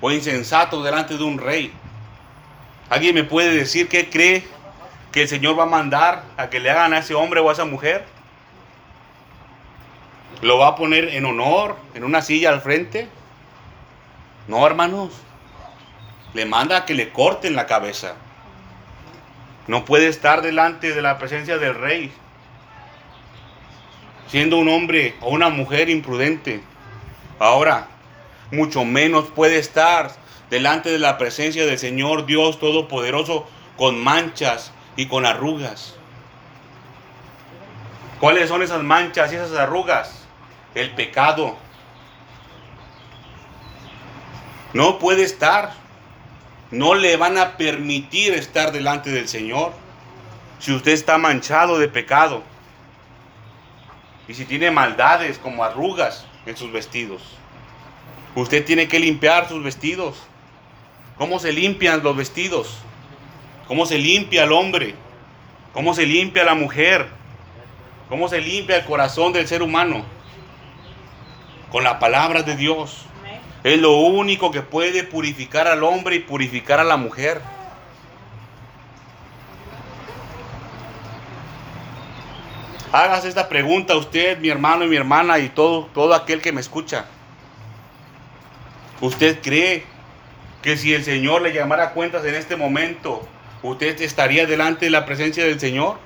o 0.00 0.10
insensato 0.10 0.82
delante 0.82 1.18
de 1.18 1.22
un 1.22 1.36
rey? 1.36 1.70
¿Alguien 2.88 3.14
me 3.14 3.22
puede 3.22 3.54
decir 3.54 3.86
qué 3.86 4.08
cree 4.08 4.42
que 5.12 5.20
el 5.20 5.28
Señor 5.28 5.58
va 5.58 5.64
a 5.64 5.66
mandar 5.66 6.24
a 6.38 6.48
que 6.48 6.58
le 6.58 6.70
hagan 6.70 6.94
a 6.94 7.00
ese 7.00 7.12
hombre 7.12 7.40
o 7.40 7.50
a 7.50 7.52
esa 7.52 7.66
mujer? 7.66 8.06
¿Lo 10.40 10.56
va 10.56 10.68
a 10.68 10.76
poner 10.76 11.10
en 11.10 11.26
honor, 11.26 11.76
en 11.92 12.04
una 12.04 12.22
silla 12.22 12.48
al 12.48 12.62
frente? 12.62 13.08
No, 14.48 14.66
hermanos. 14.66 15.12
Le 16.32 16.46
manda 16.46 16.78
a 16.78 16.84
que 16.86 16.94
le 16.94 17.10
corten 17.10 17.54
la 17.54 17.66
cabeza. 17.66 18.14
No 19.66 19.84
puede 19.84 20.08
estar 20.08 20.40
delante 20.40 20.94
de 20.94 21.02
la 21.02 21.18
presencia 21.18 21.58
del 21.58 21.74
rey 21.74 22.10
siendo 24.28 24.56
un 24.56 24.70
hombre 24.70 25.14
o 25.20 25.28
una 25.28 25.50
mujer 25.50 25.90
imprudente. 25.90 26.62
Ahora, 27.42 27.88
mucho 28.52 28.84
menos 28.84 29.24
puede 29.32 29.58
estar 29.58 30.12
delante 30.48 30.90
de 30.90 31.00
la 31.00 31.18
presencia 31.18 31.66
del 31.66 31.76
Señor 31.76 32.24
Dios 32.24 32.60
Todopoderoso 32.60 33.48
con 33.76 33.98
manchas 33.98 34.70
y 34.94 35.06
con 35.06 35.26
arrugas. 35.26 35.96
¿Cuáles 38.20 38.48
son 38.48 38.62
esas 38.62 38.84
manchas 38.84 39.32
y 39.32 39.34
esas 39.34 39.58
arrugas? 39.58 40.24
El 40.76 40.92
pecado. 40.92 41.56
No 44.72 45.00
puede 45.00 45.24
estar. 45.24 45.72
No 46.70 46.94
le 46.94 47.16
van 47.16 47.38
a 47.38 47.56
permitir 47.56 48.34
estar 48.34 48.70
delante 48.70 49.10
del 49.10 49.26
Señor 49.26 49.72
si 50.60 50.72
usted 50.72 50.92
está 50.92 51.18
manchado 51.18 51.80
de 51.80 51.88
pecado. 51.88 52.44
Y 54.28 54.34
si 54.34 54.44
tiene 54.44 54.70
maldades 54.70 55.38
como 55.38 55.64
arrugas, 55.64 56.24
en 56.46 56.56
sus 56.56 56.72
vestidos. 56.72 57.22
Usted 58.34 58.64
tiene 58.64 58.88
que 58.88 58.98
limpiar 58.98 59.48
sus 59.48 59.62
vestidos. 59.62 60.16
¿Cómo 61.18 61.38
se 61.38 61.52
limpian 61.52 62.02
los 62.02 62.16
vestidos? 62.16 62.78
¿Cómo 63.68 63.86
se 63.86 63.98
limpia 63.98 64.44
el 64.44 64.52
hombre? 64.52 64.94
¿Cómo 65.72 65.94
se 65.94 66.06
limpia 66.06 66.44
la 66.44 66.54
mujer? 66.54 67.06
¿Cómo 68.08 68.28
se 68.28 68.40
limpia 68.40 68.76
el 68.76 68.84
corazón 68.84 69.32
del 69.32 69.46
ser 69.46 69.62
humano? 69.62 70.04
Con 71.70 71.84
la 71.84 71.98
palabra 71.98 72.42
de 72.42 72.56
Dios. 72.56 73.06
Es 73.64 73.80
lo 73.80 73.96
único 73.96 74.50
que 74.50 74.62
puede 74.62 75.04
purificar 75.04 75.68
al 75.68 75.84
hombre 75.84 76.16
y 76.16 76.20
purificar 76.20 76.80
a 76.80 76.84
la 76.84 76.96
mujer. 76.96 77.40
Hágase 82.92 83.28
esta 83.28 83.48
pregunta 83.48 83.96
usted, 83.96 84.38
mi 84.38 84.50
hermano 84.50 84.84
y 84.84 84.88
mi 84.88 84.96
hermana 84.96 85.38
y 85.38 85.48
todo, 85.48 85.88
todo 85.94 86.12
aquel 86.12 86.42
que 86.42 86.52
me 86.52 86.60
escucha. 86.60 87.06
¿Usted 89.00 89.40
cree 89.40 89.84
que 90.60 90.76
si 90.76 90.92
el 90.92 91.02
Señor 91.02 91.40
le 91.40 91.54
llamara 91.54 91.92
cuentas 91.92 92.22
en 92.26 92.34
este 92.34 92.54
momento, 92.54 93.26
usted 93.62 93.98
estaría 94.02 94.46
delante 94.46 94.84
de 94.84 94.90
la 94.90 95.06
presencia 95.06 95.42
del 95.42 95.58
Señor? 95.58 95.98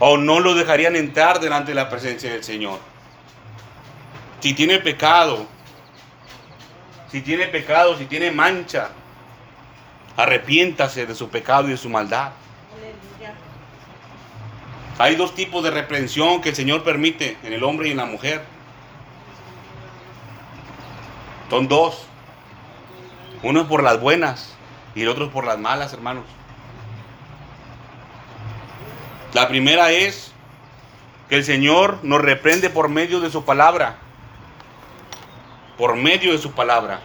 ¿O 0.00 0.16
no 0.16 0.40
lo 0.40 0.54
dejarían 0.54 0.96
entrar 0.96 1.38
delante 1.38 1.70
de 1.70 1.76
la 1.76 1.88
presencia 1.88 2.32
del 2.32 2.42
Señor? 2.42 2.80
Si 4.40 4.54
tiene 4.54 4.80
pecado, 4.80 5.46
si 7.12 7.20
tiene 7.20 7.46
pecado, 7.46 7.96
si 7.96 8.06
tiene 8.06 8.32
mancha, 8.32 8.88
arrepiéntase 10.16 11.06
de 11.06 11.14
su 11.14 11.28
pecado 11.28 11.68
y 11.68 11.70
de 11.70 11.76
su 11.76 11.88
maldad. 11.88 12.32
Hay 14.98 15.16
dos 15.16 15.34
tipos 15.34 15.64
de 15.64 15.70
reprensión 15.70 16.40
que 16.40 16.50
el 16.50 16.54
Señor 16.54 16.84
permite 16.84 17.36
en 17.42 17.52
el 17.52 17.64
hombre 17.64 17.88
y 17.88 17.90
en 17.90 17.96
la 17.96 18.06
mujer. 18.06 18.42
Son 21.50 21.66
dos. 21.68 22.06
Uno 23.42 23.62
es 23.62 23.66
por 23.66 23.82
las 23.82 24.00
buenas 24.00 24.54
y 24.94 25.02
el 25.02 25.08
otro 25.08 25.26
es 25.26 25.32
por 25.32 25.44
las 25.44 25.58
malas, 25.58 25.92
hermanos. 25.92 26.24
La 29.32 29.48
primera 29.48 29.90
es 29.90 30.32
que 31.28 31.36
el 31.36 31.44
Señor 31.44 31.98
nos 32.04 32.20
reprende 32.20 32.70
por 32.70 32.88
medio 32.88 33.18
de 33.20 33.30
su 33.30 33.44
palabra. 33.44 33.96
Por 35.76 35.96
medio 35.96 36.32
de 36.32 36.38
su 36.38 36.52
palabra. 36.52 37.00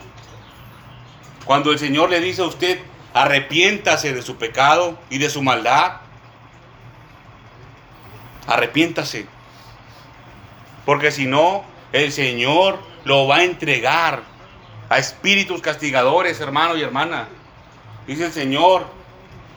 Cuando 1.46 1.72
el 1.72 1.80
Señor 1.80 2.12
le 2.12 2.20
dice 2.20 2.44
a 2.44 2.46
usted, 2.46 2.80
arrepiéntase 3.16 4.14
de 4.14 4.22
su 4.22 4.36
pecado 4.36 5.00
y 5.10 5.18
de 5.18 5.32
su 5.32 5.42
maldad, 5.42 5.94
arrepiéntase. 8.50 9.28
Porque 10.86 11.12
si 11.12 11.26
no, 11.28 11.64
el 11.94 12.12
Señor 12.12 12.80
lo 13.06 13.28
va 13.28 13.38
a 13.38 13.44
entregar 13.44 14.24
a 14.90 14.98
espíritus 14.98 15.62
castigadores, 15.62 16.40
hermano 16.42 16.76
y 16.76 16.82
hermana. 16.82 17.28
Dice 18.08 18.26
el 18.26 18.32
Señor 18.32 18.88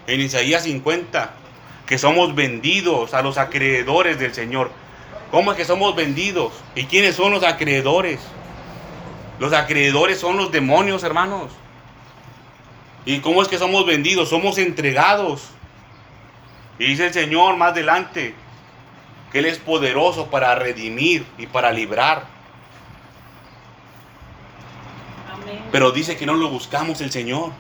en 0.07 0.21
Isaías 0.21 0.65
50 0.65 1.33
que 1.87 1.97
somos 1.97 2.35
vendidos 2.35 3.15
a 3.15 3.23
los 3.23 3.39
acreedores 3.39 4.19
del 4.19 4.35
Señor. 4.35 4.71
¿Cómo 5.31 5.53
es 5.53 5.57
que 5.57 5.65
somos 5.65 5.97
vendidos? 5.97 6.53
¿Y 6.75 6.85
quiénes 6.85 7.17
son 7.17 7.33
los 7.33 7.43
acreedores? 7.45 8.21
Los 9.39 9.55
acreedores 9.55 10.21
son 10.21 10.37
los 10.37 10.53
demonios, 10.53 11.03
hermanos. 11.03 11.51
¿Y 13.07 13.21
cómo 13.21 13.41
es 13.41 13.49
que 13.49 13.59
somos 13.59 13.87
vendidos? 13.87 14.29
Somos 14.29 14.59
entregados. 14.59 15.49
Y 16.79 16.85
dice 16.85 17.07
el 17.07 17.15
Señor 17.15 17.57
más 17.57 17.73
adelante 17.73 18.35
que 19.33 19.39
Él 19.39 19.47
es 19.47 19.59
poderoso 19.59 20.29
para 20.31 20.55
redimir 20.55 21.27
y 21.39 21.47
para 21.47 21.73
librar. 21.73 22.27
Pero 25.73 25.91
dice 25.91 26.17
que 26.17 26.27
no 26.27 26.35
lo 26.35 26.51
buscamos 26.51 27.01
el 27.01 27.11
Señor. 27.11 27.51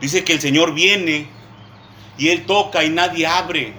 Dice 0.00 0.24
que 0.24 0.32
el 0.32 0.40
Señor 0.40 0.72
viene 0.72 1.28
y 2.16 2.28
Él 2.28 2.46
toca 2.46 2.82
y 2.82 2.88
nadie 2.88 3.26
abre. 3.26 3.74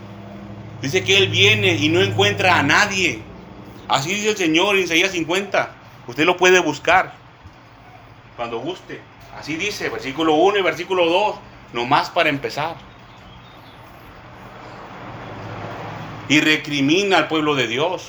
Dice 0.81 1.03
que 1.03 1.17
Él 1.17 1.27
viene 1.29 1.75
y 1.75 1.89
no 1.89 2.01
encuentra 2.01 2.59
a 2.59 2.63
nadie. 2.63 3.21
Así 3.87 4.13
dice 4.13 4.29
el 4.29 4.37
Señor 4.37 4.75
en 4.75 4.83
Isaías 4.83 5.11
50. 5.11 5.75
Usted 6.07 6.25
lo 6.25 6.37
puede 6.37 6.59
buscar 6.59 7.13
cuando 8.35 8.59
guste. 8.59 9.01
Así 9.37 9.55
dice, 9.55 9.89
versículo 9.89 10.35
1 10.35 10.59
y 10.59 10.61
versículo 10.61 11.05
2, 11.07 11.35
nomás 11.73 12.09
para 12.11 12.29
empezar. 12.29 12.75
Y 16.31 16.39
recrimina 16.39 17.17
al 17.17 17.27
pueblo 17.27 17.55
de 17.55 17.67
Dios. 17.67 18.07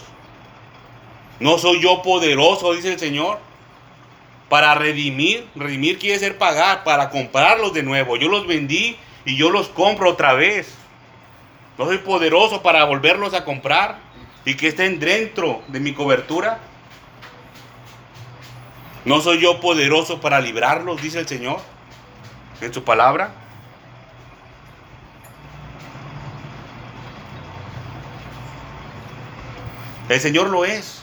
No 1.41 1.59
soy 1.59 1.83
yo 1.83 2.03
poderoso, 2.03 2.73
dice 2.73 2.93
el 2.93 3.01
Señor 3.01 3.41
para 4.49 4.77
redimir. 4.77 5.49
Redimir 5.57 5.99
quiere 5.99 6.21
ser 6.21 6.39
pagar, 6.39 6.85
para 6.85 7.11
comprarlos 7.11 7.75
de 7.75 7.83
nuevo. 7.83 8.15
Yo 8.15 8.29
los 8.29 8.47
vendí 8.47 8.97
y 9.25 9.35
yo 9.35 9.51
los 9.51 9.69
compro 9.71 10.11
otra 10.11 10.35
vez. 10.35 10.73
No 11.77 11.87
soy 11.87 11.99
poderoso 11.99 12.63
para 12.63 12.85
volverlos 12.85 13.35
a 13.35 13.45
comprar 13.45 13.99
y 14.45 14.55
que 14.55 14.69
estén 14.69 15.01
dentro 15.01 15.61
de 15.67 15.81
mi 15.81 15.93
cobertura. 15.93 16.61
No 19.05 19.21
soy 19.21 19.41
yo 19.41 19.59
poderoso 19.59 20.21
para 20.21 20.41
librarlos, 20.41 21.03
dice 21.03 21.19
el 21.19 21.27
Señor 21.27 21.59
en 22.61 22.73
su 22.73 22.85
palabra. 22.85 23.42
El 30.13 30.21
Señor 30.21 30.51
lo 30.51 30.67
es. 30.67 31.03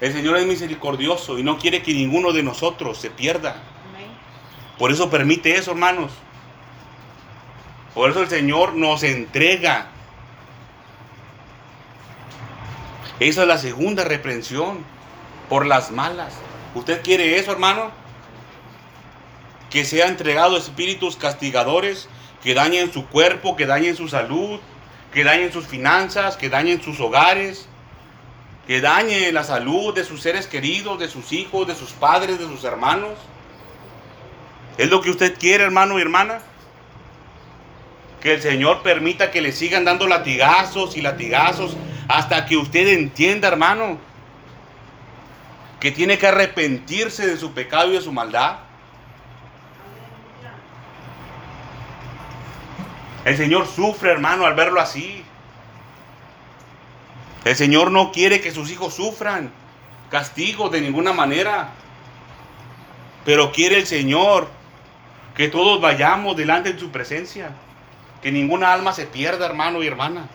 El 0.00 0.12
Señor 0.12 0.36
es 0.36 0.46
misericordioso 0.46 1.36
y 1.36 1.42
no 1.42 1.58
quiere 1.58 1.82
que 1.82 1.92
ninguno 1.92 2.32
de 2.32 2.44
nosotros 2.44 2.96
se 2.96 3.10
pierda. 3.10 3.56
Por 4.78 4.92
eso 4.92 5.10
permite 5.10 5.56
eso, 5.56 5.72
hermanos. 5.72 6.12
Por 7.92 8.08
eso 8.08 8.22
el 8.22 8.28
Señor 8.28 8.74
nos 8.74 9.02
entrega. 9.02 9.88
Esa 13.18 13.42
es 13.42 13.48
la 13.48 13.58
segunda 13.58 14.04
reprensión 14.04 14.84
por 15.48 15.66
las 15.66 15.90
malas. 15.90 16.34
¿Usted 16.76 17.02
quiere 17.02 17.36
eso, 17.36 17.50
hermano? 17.50 17.90
Que 19.70 19.84
sea 19.84 20.06
entregado 20.06 20.56
espíritus 20.56 21.16
castigadores 21.16 22.08
que 22.44 22.54
dañen 22.54 22.92
su 22.92 23.06
cuerpo, 23.08 23.56
que 23.56 23.66
dañen 23.66 23.96
su 23.96 24.06
salud, 24.06 24.60
que 25.12 25.24
dañen 25.24 25.52
sus 25.52 25.66
finanzas, 25.66 26.36
que 26.36 26.48
dañen 26.48 26.82
sus 26.82 27.00
hogares, 27.00 27.68
que 28.66 28.80
dañe 28.80 29.30
la 29.32 29.44
salud 29.44 29.94
de 29.94 30.04
sus 30.04 30.20
seres 30.20 30.46
queridos, 30.46 30.98
de 30.98 31.08
sus 31.08 31.32
hijos, 31.32 31.66
de 31.66 31.74
sus 31.74 31.92
padres, 31.92 32.38
de 32.38 32.46
sus 32.46 32.64
hermanos. 32.64 33.12
¿Es 34.76 34.90
lo 34.90 35.00
que 35.00 35.10
usted 35.10 35.38
quiere, 35.38 35.64
hermano 35.64 35.98
y 35.98 36.02
hermana? 36.02 36.40
Que 38.20 38.34
el 38.34 38.42
Señor 38.42 38.82
permita 38.82 39.30
que 39.30 39.40
le 39.40 39.52
sigan 39.52 39.84
dando 39.84 40.06
latigazos 40.06 40.96
y 40.96 41.00
latigazos 41.00 41.76
hasta 42.08 42.44
que 42.46 42.56
usted 42.56 42.88
entienda, 42.88 43.48
hermano, 43.48 43.98
que 45.80 45.92
tiene 45.92 46.18
que 46.18 46.26
arrepentirse 46.26 47.26
de 47.26 47.36
su 47.36 47.52
pecado 47.52 47.90
y 47.90 47.94
de 47.94 48.00
su 48.00 48.12
maldad. 48.12 48.58
El 53.26 53.36
Señor 53.36 53.66
sufre, 53.66 54.12
hermano, 54.12 54.46
al 54.46 54.54
verlo 54.54 54.80
así. 54.80 55.24
El 57.44 57.56
Señor 57.56 57.90
no 57.90 58.12
quiere 58.12 58.40
que 58.40 58.52
sus 58.52 58.70
hijos 58.70 58.94
sufran 58.94 59.50
castigo 60.12 60.68
de 60.68 60.80
ninguna 60.80 61.12
manera. 61.12 61.70
Pero 63.24 63.50
quiere 63.50 63.78
el 63.78 63.86
Señor 63.88 64.48
que 65.34 65.48
todos 65.48 65.80
vayamos 65.80 66.36
delante 66.36 66.72
de 66.72 66.78
su 66.78 66.92
presencia. 66.92 67.50
Que 68.22 68.30
ninguna 68.30 68.72
alma 68.72 68.92
se 68.92 69.06
pierda, 69.06 69.46
hermano 69.46 69.82
y 69.82 69.88
hermana. 69.88 70.28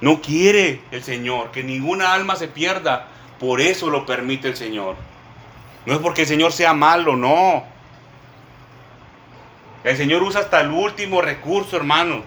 No 0.00 0.22
quiere 0.22 0.82
el 0.92 1.02
Señor 1.02 1.50
que 1.50 1.64
ninguna 1.64 2.14
alma 2.14 2.36
se 2.36 2.46
pierda. 2.46 3.08
Por 3.40 3.60
eso 3.60 3.90
lo 3.90 4.06
permite 4.06 4.46
el 4.46 4.56
Señor. 4.56 4.94
No 5.84 5.94
es 5.94 5.98
porque 5.98 6.22
el 6.22 6.28
Señor 6.28 6.52
sea 6.52 6.74
malo, 6.74 7.16
no. 7.16 7.64
El 9.84 9.96
Señor 9.96 10.22
usa 10.22 10.40
hasta 10.40 10.60
el 10.60 10.70
último 10.70 11.22
recurso, 11.22 11.76
hermano. 11.76 12.22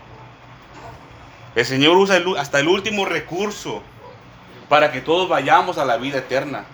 El 1.56 1.66
Señor 1.66 1.98
usa 1.98 2.20
hasta 2.40 2.60
el 2.60 2.68
último 2.68 3.06
recurso 3.06 3.84
para 4.70 4.92
que 4.92 5.02
todos 5.02 5.30
vayamos 5.30 5.78
a 5.78 5.86
la 5.86 5.98
vida 5.98 6.18
eterna. 6.18 6.66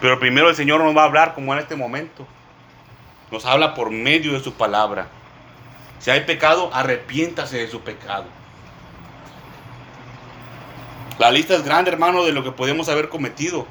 Pero 0.00 0.18
primero 0.18 0.48
el 0.48 0.56
Señor 0.56 0.82
nos 0.82 0.96
va 0.96 1.02
a 1.02 1.04
hablar 1.04 1.34
como 1.34 1.52
en 1.52 1.60
este 1.60 1.76
momento. 1.76 2.26
Nos 3.30 3.46
habla 3.46 3.74
por 3.74 3.90
medio 3.90 4.32
de 4.32 4.40
su 4.40 4.52
palabra. 4.54 5.06
Si 6.00 6.10
hay 6.10 6.22
pecado, 6.22 6.68
arrepiéntase 6.72 7.58
de 7.58 7.68
su 7.68 7.80
pecado. 7.82 8.24
La 11.20 11.30
lista 11.30 11.54
es 11.54 11.62
grande, 11.62 11.92
hermano, 11.92 12.24
de 12.24 12.32
lo 12.32 12.42
que 12.42 12.50
podemos 12.50 12.88
haber 12.88 13.08
cometido. 13.08 13.68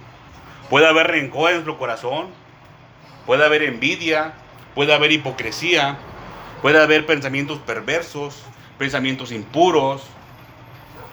Puede 0.70 0.88
haber 0.88 1.08
rencor 1.08 1.50
en 1.50 1.56
nuestro 1.58 1.78
corazón. 1.78 2.28
Puede 3.26 3.46
haber 3.46 3.64
envidia. 3.64 4.34
Puede 4.76 4.94
haber 4.94 5.12
hipocresía. 5.12 5.98
Puede 6.62 6.82
haber 6.82 7.06
pensamientos 7.06 7.60
perversos, 7.60 8.44
pensamientos 8.78 9.32
impuros. 9.32 10.04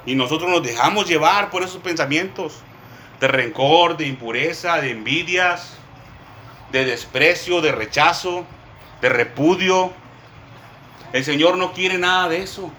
Y 0.04 0.14
nosotros 0.14 0.50
nos 0.50 0.62
dejamos 0.62 1.08
llevar 1.08 1.50
por 1.50 1.62
esos 1.62 1.82
pensamientos 1.82 2.60
de 3.20 3.28
rencor, 3.28 3.96
de 3.96 4.06
impureza, 4.06 4.80
de 4.80 4.90
envidias, 4.90 5.76
de 6.70 6.84
desprecio, 6.84 7.60
de 7.60 7.72
rechazo, 7.72 8.46
de 9.00 9.08
repudio. 9.08 9.92
El 11.12 11.24
Señor 11.24 11.56
no 11.56 11.72
quiere 11.72 11.98
nada 11.98 12.28
de 12.28 12.42
eso. 12.42 12.70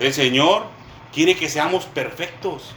El 0.00 0.12
Señor 0.12 0.66
quiere 1.12 1.36
que 1.36 1.48
seamos 1.48 1.84
perfectos. 1.86 2.74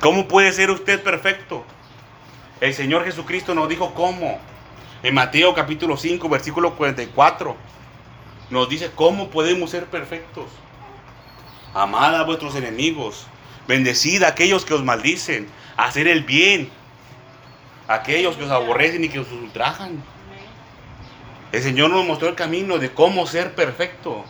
¿Cómo 0.00 0.28
puede 0.28 0.52
ser 0.52 0.70
usted 0.70 1.02
perfecto? 1.02 1.64
El 2.60 2.72
Señor 2.72 3.04
Jesucristo 3.04 3.54
nos 3.54 3.68
dijo 3.68 3.94
cómo. 3.94 4.38
En 5.02 5.14
Mateo 5.14 5.54
capítulo 5.54 5.96
5, 5.96 6.28
versículo 6.28 6.76
44, 6.76 7.56
nos 8.50 8.68
dice 8.68 8.92
cómo 8.94 9.28
podemos 9.28 9.70
ser 9.70 9.86
perfectos. 9.86 10.46
Amad 11.74 12.14
a 12.14 12.22
vuestros 12.22 12.54
enemigos, 12.54 13.26
bendecid 13.66 14.22
a 14.22 14.28
aquellos 14.28 14.64
que 14.64 14.74
os 14.74 14.84
maldicen, 14.84 15.48
hacer 15.76 16.06
el 16.06 16.22
bien, 16.22 16.70
a 17.88 17.94
aquellos 17.94 18.36
que 18.36 18.44
os 18.44 18.50
aborrecen 18.50 19.02
y 19.02 19.08
que 19.08 19.18
os 19.18 19.30
ultrajan. 19.32 20.02
El 21.50 21.62
Señor 21.62 21.90
nos 21.90 22.06
mostró 22.06 22.28
el 22.28 22.34
camino 22.36 22.78
de 22.78 22.92
cómo 22.92 23.26
ser 23.26 23.54
perfecto. 23.56 24.24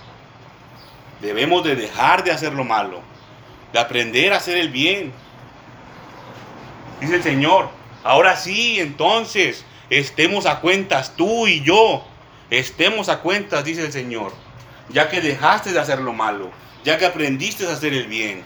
Debemos 1.21 1.63
de 1.63 1.77
dejar 1.77 2.25
de 2.25 2.33
hacer 2.33 2.55
lo 2.55 2.65
malo, 2.65 3.01
de 3.75 3.81
aprender 3.81 4.33
a 4.33 4.37
hacer 4.37 4.57
el 4.57 4.71
bien. 4.71 5.13
Dice 7.01 7.17
el 7.17 7.23
Señor, 7.23 7.69
ahora 8.03 8.37
sí, 8.37 8.81
entonces, 8.81 9.65
estemos 9.91 10.47
a 10.47 10.61
cuentas, 10.61 11.15
tú 11.17 11.47
y 11.47 11.63
yo, 11.63 12.05
estemos 12.51 13.09
a 13.09 13.21
cuentas, 13.21 13.65
dice 13.65 13.85
el 13.85 13.93
Señor, 13.93 14.33
ya 14.89 15.09
que 15.09 15.21
dejaste 15.21 15.73
de 15.73 15.81
hacer 15.81 16.01
lo 16.01 16.13
malo, 16.13 16.51
ya 16.85 16.99
que 16.99 17.07
aprendiste 17.07 17.67
a 17.67 17.73
hacer 17.73 17.93
el 17.95 18.07
bien. 18.07 18.43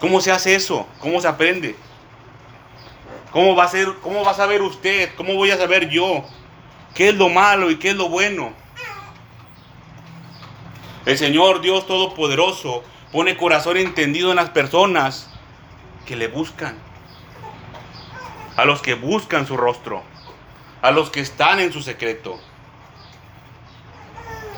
¿Cómo 0.00 0.20
se 0.20 0.30
hace 0.30 0.54
eso? 0.54 0.86
¿Cómo 1.00 1.20
se 1.20 1.28
aprende? 1.28 1.74
¿Cómo 3.32 3.54
va 3.54 3.64
a 3.64 3.68
ser, 3.68 3.94
cómo 4.02 4.24
va 4.24 4.30
a 4.30 4.34
saber 4.34 4.62
usted? 4.62 5.10
¿Cómo 5.16 5.34
voy 5.34 5.50
a 5.50 5.56
saber 5.56 5.88
yo? 5.90 6.24
¿Qué 6.94 7.10
es 7.10 7.14
lo 7.14 7.28
malo 7.28 7.70
y 7.70 7.76
qué 7.76 7.90
es 7.90 7.96
lo 7.96 8.08
bueno? 8.08 8.52
El 11.04 11.18
Señor 11.18 11.60
Dios 11.60 11.86
Todopoderoso 11.86 12.82
pone 13.12 13.36
corazón 13.36 13.76
entendido 13.76 14.30
en 14.30 14.36
las 14.36 14.50
personas 14.50 15.30
que 16.06 16.16
le 16.16 16.28
buscan. 16.28 16.85
A 18.56 18.64
los 18.64 18.82
que 18.82 18.94
buscan 18.94 19.46
su 19.46 19.56
rostro. 19.56 20.02
A 20.82 20.90
los 20.90 21.10
que 21.10 21.20
están 21.20 21.60
en 21.60 21.72
su 21.72 21.82
secreto. 21.82 22.40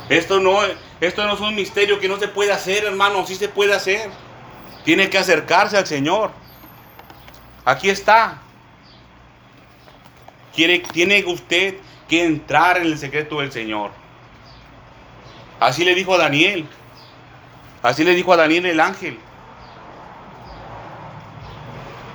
Esto 0.09 0.41
no, 0.41 0.61
esto 1.01 1.27
no 1.27 1.35
es 1.35 1.41
un 1.41 1.55
misterio 1.55 1.99
que 2.01 2.09
no 2.09 2.19
se 2.19 2.29
puede 2.29 2.53
hacer, 2.53 2.85
hermano. 2.85 3.27
Sí 3.27 3.35
se 3.35 3.49
puede 3.49 3.75
hacer. 3.75 4.11
Tiene 4.85 5.11
que 5.11 5.19
acercarse 5.19 5.77
al 5.77 5.87
Señor. 5.87 6.31
Aquí 7.65 7.91
está. 7.91 8.39
Quiere, 10.55 10.79
tiene 10.79 11.25
usted 11.27 11.75
que 12.09 12.25
entrar 12.25 12.79
en 12.79 12.85
el 12.85 12.99
secreto 12.99 13.41
del 13.41 13.53
Señor. 13.53 13.91
Así 15.61 15.85
le 15.85 15.95
dijo 15.95 16.15
a 16.15 16.19
Daniel. 16.19 16.67
Así 17.83 18.05
le 18.05 18.15
dijo 18.15 18.33
a 18.33 18.37
Daniel 18.37 18.67
el 18.67 18.81
ángel. 18.81 19.19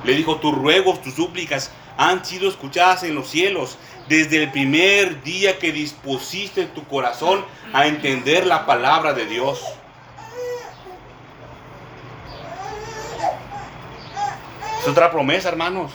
Le 0.03 0.13
dijo, 0.13 0.37
tus 0.37 0.53
ruegos, 0.53 1.01
tus 1.01 1.13
súplicas 1.13 1.71
han 1.97 2.25
sido 2.25 2.49
escuchadas 2.49 3.03
en 3.03 3.15
los 3.15 3.29
cielos 3.29 3.77
desde 4.07 4.43
el 4.43 4.51
primer 4.51 5.23
día 5.23 5.59
que 5.59 5.71
dispusiste 5.71 6.65
tu 6.65 6.83
corazón 6.85 7.45
a 7.71 7.87
entender 7.87 8.45
la 8.45 8.65
palabra 8.65 9.13
de 9.13 9.25
Dios. 9.25 9.61
Es 14.81 14.87
otra 14.87 15.11
promesa, 15.11 15.47
hermanos. 15.47 15.91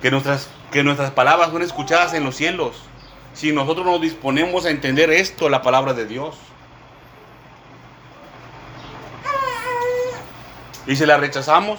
Que 0.00 0.10
nuestras, 0.10 0.48
que 0.72 0.82
nuestras 0.82 1.10
palabras 1.10 1.50
son 1.50 1.60
escuchadas 1.60 2.14
en 2.14 2.24
los 2.24 2.36
cielos. 2.36 2.76
Si 3.34 3.52
nosotros 3.52 3.84
nos 3.84 4.00
disponemos 4.00 4.64
a 4.64 4.70
entender 4.70 5.10
esto, 5.10 5.50
la 5.50 5.60
palabra 5.60 5.92
de 5.92 6.06
Dios. 6.06 6.36
Y 10.86 10.96
si 10.96 11.04
la 11.04 11.18
rechazamos, 11.18 11.78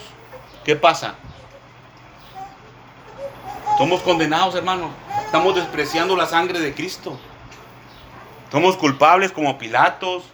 ¿qué 0.64 0.76
pasa? 0.76 1.14
Somos 3.78 4.02
condenados, 4.02 4.54
hermano. 4.54 4.90
Estamos 5.24 5.54
despreciando 5.54 6.16
la 6.16 6.26
sangre 6.26 6.60
de 6.60 6.74
Cristo. 6.74 7.18
Somos 8.50 8.76
culpables 8.76 9.32
como 9.32 9.58
Pilatos. 9.58 10.24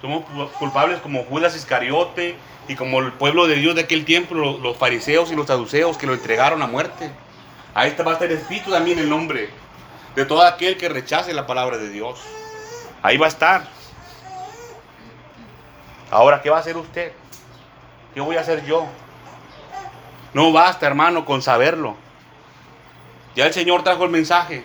Somos 0.00 0.24
culpables 0.58 1.00
como 1.00 1.24
Judas 1.24 1.54
Iscariote 1.54 2.34
y 2.68 2.74
como 2.74 3.00
el 3.00 3.12
pueblo 3.12 3.46
de 3.46 3.56
Dios 3.56 3.74
de 3.74 3.82
aquel 3.82 4.04
tiempo, 4.04 4.34
los, 4.34 4.76
fariseos 4.76 5.30
y 5.30 5.36
los 5.36 5.46
saduceos 5.46 5.98
que 5.98 6.06
lo 6.06 6.14
entregaron 6.14 6.62
a 6.62 6.66
muerte. 6.66 7.10
Ahí 7.74 7.94
va 8.04 8.10
a 8.10 8.14
estar 8.14 8.32
escrito 8.32 8.70
también 8.70 8.98
el 8.98 9.08
nombre 9.08 9.50
de 10.14 10.24
todo 10.24 10.42
aquel 10.42 10.76
que 10.76 10.88
rechace 10.88 11.32
la 11.34 11.46
palabra 11.46 11.76
de 11.76 11.90
Dios. 11.90 12.20
Ahí 13.02 13.16
va 13.16 13.26
a 13.26 13.28
estar. 13.28 13.68
Ahora, 16.10 16.40
¿qué 16.42 16.50
va 16.50 16.56
a 16.56 16.60
hacer 16.60 16.76
usted? 16.76 17.12
¿Qué 18.14 18.20
voy 18.20 18.36
a 18.36 18.40
hacer 18.40 18.64
yo? 18.64 18.86
No 20.32 20.52
basta, 20.52 20.86
hermano, 20.86 21.24
con 21.24 21.42
saberlo. 21.42 21.96
Ya 23.34 23.46
el 23.46 23.52
Señor 23.52 23.82
trajo 23.82 24.04
el 24.04 24.10
mensaje 24.10 24.64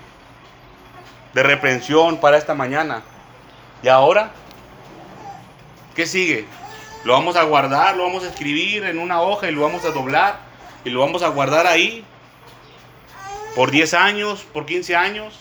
de 1.34 1.44
reprensión 1.44 2.18
para 2.18 2.38
esta 2.38 2.54
mañana. 2.54 3.04
¿Y 3.84 3.88
ahora? 3.88 4.32
¿Qué 5.96 6.06
sigue? 6.06 6.46
Lo 7.04 7.14
vamos 7.14 7.36
a 7.36 7.44
guardar, 7.44 7.96
lo 7.96 8.04
vamos 8.04 8.24
a 8.24 8.30
escribir 8.30 8.84
en 8.84 8.98
una 8.98 9.22
hoja 9.22 9.48
y 9.48 9.52
lo 9.52 9.62
vamos 9.62 9.86
a 9.86 9.92
doblar 9.92 10.40
y 10.84 10.90
lo 10.90 11.02
vamos 11.02 11.24
a 11.24 11.30
guardar 11.30 11.68
ahí 11.68 12.04
por 13.56 13.72
10 13.72 13.94
años, 13.94 14.46
por 14.54 14.66
15 14.66 14.96
años. 14.96 15.40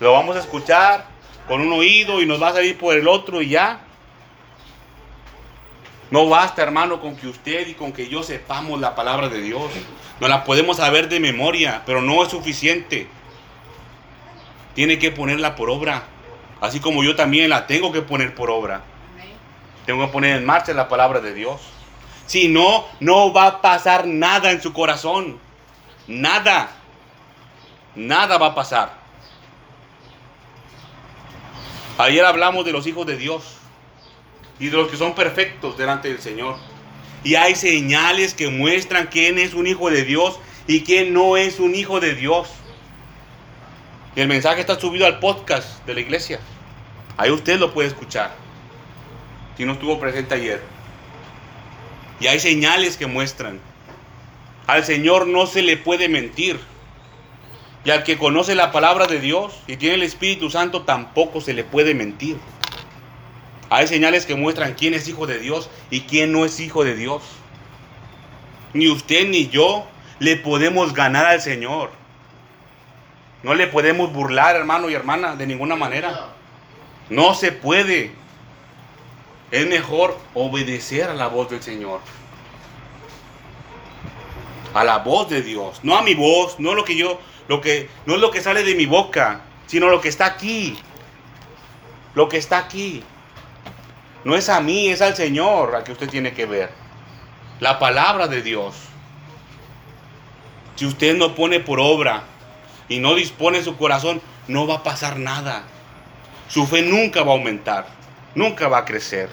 Lo 0.00 0.12
vamos 0.12 0.36
a 0.36 0.40
escuchar 0.40 1.06
con 1.48 1.60
un 1.60 1.72
oído 1.72 2.22
y 2.22 2.26
nos 2.26 2.42
va 2.42 2.48
a 2.48 2.52
salir 2.54 2.78
por 2.78 2.96
el 2.96 3.08
otro 3.08 3.42
y 3.42 3.48
ya. 3.48 3.80
No 6.10 6.28
basta, 6.28 6.62
hermano, 6.62 7.00
con 7.00 7.16
que 7.16 7.26
usted 7.28 7.66
y 7.66 7.74
con 7.74 7.92
que 7.92 8.08
yo 8.08 8.22
sepamos 8.22 8.80
la 8.80 8.94
palabra 8.94 9.28
de 9.28 9.40
Dios. 9.40 9.70
No 10.20 10.28
la 10.28 10.44
podemos 10.44 10.76
saber 10.76 11.08
de 11.08 11.20
memoria, 11.20 11.82
pero 11.86 12.02
no 12.02 12.22
es 12.22 12.30
suficiente. 12.30 13.08
Tiene 14.74 14.98
que 14.98 15.10
ponerla 15.10 15.56
por 15.56 15.70
obra. 15.70 16.04
Así 16.60 16.80
como 16.80 17.02
yo 17.02 17.16
también 17.16 17.50
la 17.50 17.66
tengo 17.66 17.92
que 17.92 18.02
poner 18.02 18.34
por 18.34 18.50
obra. 18.50 18.82
Tengo 19.86 20.06
que 20.06 20.12
poner 20.12 20.36
en 20.36 20.44
marcha 20.44 20.72
la 20.72 20.88
palabra 20.88 21.20
de 21.20 21.34
Dios. 21.34 21.60
Si 22.26 22.48
no, 22.48 22.86
no 23.00 23.32
va 23.32 23.46
a 23.46 23.60
pasar 23.60 24.06
nada 24.06 24.50
en 24.50 24.62
su 24.62 24.72
corazón. 24.72 25.38
Nada. 26.06 26.70
Nada 27.94 28.38
va 28.38 28.48
a 28.48 28.54
pasar. 28.54 28.94
Ayer 31.98 32.24
hablamos 32.24 32.64
de 32.64 32.72
los 32.72 32.86
hijos 32.86 33.06
de 33.06 33.16
Dios 33.16 33.58
y 34.58 34.68
de 34.68 34.76
los 34.76 34.90
que 34.90 34.96
son 34.96 35.14
perfectos 35.14 35.76
delante 35.76 36.08
del 36.08 36.20
Señor. 36.20 36.56
Y 37.22 37.36
hay 37.36 37.54
señales 37.54 38.34
que 38.34 38.48
muestran 38.48 39.08
quién 39.10 39.38
es 39.38 39.54
un 39.54 39.66
hijo 39.66 39.90
de 39.90 40.04
Dios 40.04 40.38
y 40.66 40.82
quién 40.82 41.12
no 41.12 41.36
es 41.36 41.58
un 41.58 41.74
hijo 41.74 42.00
de 42.00 42.14
Dios. 42.14 42.48
Y 44.16 44.20
el 44.20 44.28
mensaje 44.28 44.60
está 44.60 44.78
subido 44.78 45.06
al 45.06 45.18
podcast 45.18 45.84
de 45.86 45.94
la 45.94 46.00
iglesia. 46.00 46.38
Ahí 47.16 47.30
usted 47.30 47.58
lo 47.58 47.72
puede 47.72 47.88
escuchar 47.88 48.34
si 49.56 49.64
no 49.64 49.72
estuvo 49.72 49.98
presente 49.98 50.34
ayer. 50.34 50.60
Y 52.20 52.26
hay 52.26 52.38
señales 52.38 52.96
que 52.96 53.06
muestran. 53.06 53.60
Al 54.66 54.84
Señor 54.84 55.26
no 55.26 55.46
se 55.46 55.62
le 55.62 55.76
puede 55.76 56.08
mentir. 56.08 56.58
Y 57.84 57.90
al 57.90 58.02
que 58.02 58.16
conoce 58.16 58.54
la 58.54 58.72
palabra 58.72 59.06
de 59.06 59.20
Dios 59.20 59.54
y 59.66 59.76
tiene 59.76 59.96
el 59.96 60.02
Espíritu 60.02 60.48
Santo 60.48 60.82
tampoco 60.82 61.40
se 61.40 61.52
le 61.52 61.64
puede 61.64 61.94
mentir. 61.94 62.38
Hay 63.74 63.88
señales 63.88 64.24
que 64.24 64.36
muestran 64.36 64.74
quién 64.74 64.94
es 64.94 65.08
hijo 65.08 65.26
de 65.26 65.40
Dios 65.40 65.68
y 65.90 66.02
quién 66.02 66.30
no 66.30 66.44
es 66.44 66.60
hijo 66.60 66.84
de 66.84 66.94
Dios. 66.94 67.24
Ni 68.72 68.86
usted 68.86 69.28
ni 69.28 69.48
yo 69.48 69.84
le 70.20 70.36
podemos 70.36 70.94
ganar 70.94 71.26
al 71.26 71.40
Señor. 71.40 71.90
No 73.42 73.52
le 73.52 73.66
podemos 73.66 74.12
burlar, 74.12 74.54
hermano 74.54 74.88
y 74.90 74.94
hermana, 74.94 75.34
de 75.34 75.48
ninguna 75.48 75.74
manera. 75.74 76.28
No 77.10 77.34
se 77.34 77.50
puede 77.50 78.12
es 79.50 79.66
mejor 79.66 80.16
obedecer 80.34 81.10
a 81.10 81.14
la 81.14 81.26
voz 81.26 81.50
del 81.50 81.60
Señor. 81.60 81.98
A 84.72 84.84
la 84.84 84.98
voz 84.98 85.28
de 85.30 85.42
Dios, 85.42 85.80
no 85.82 85.96
a 85.96 86.02
mi 86.02 86.14
voz, 86.14 86.60
no 86.60 86.76
lo 86.76 86.84
que 86.84 86.94
yo, 86.94 87.20
lo 87.48 87.60
que 87.60 87.88
no 88.06 88.14
es 88.14 88.20
lo 88.20 88.30
que 88.30 88.40
sale 88.40 88.62
de 88.62 88.76
mi 88.76 88.86
boca, 88.86 89.40
sino 89.66 89.88
lo 89.88 90.00
que 90.00 90.10
está 90.10 90.26
aquí. 90.26 90.78
Lo 92.14 92.28
que 92.28 92.36
está 92.36 92.58
aquí. 92.58 93.02
No 94.24 94.34
es 94.34 94.48
a 94.48 94.60
mí, 94.60 94.88
es 94.88 95.02
al 95.02 95.14
Señor 95.14 95.76
a 95.76 95.84
que 95.84 95.92
usted 95.92 96.08
tiene 96.08 96.32
que 96.32 96.46
ver. 96.46 96.70
La 97.60 97.78
palabra 97.78 98.26
de 98.26 98.42
Dios. 98.42 98.74
Si 100.76 100.86
usted 100.86 101.16
no 101.16 101.34
pone 101.34 101.60
por 101.60 101.78
obra 101.78 102.22
y 102.88 102.98
no 102.98 103.14
dispone 103.14 103.62
su 103.62 103.76
corazón, 103.76 104.20
no 104.48 104.66
va 104.66 104.76
a 104.76 104.82
pasar 104.82 105.18
nada. 105.18 105.62
Su 106.48 106.66
fe 106.66 106.82
nunca 106.82 107.22
va 107.22 107.32
a 107.32 107.36
aumentar, 107.36 107.86
nunca 108.34 108.68
va 108.68 108.78
a 108.78 108.84
crecer. 108.84 109.28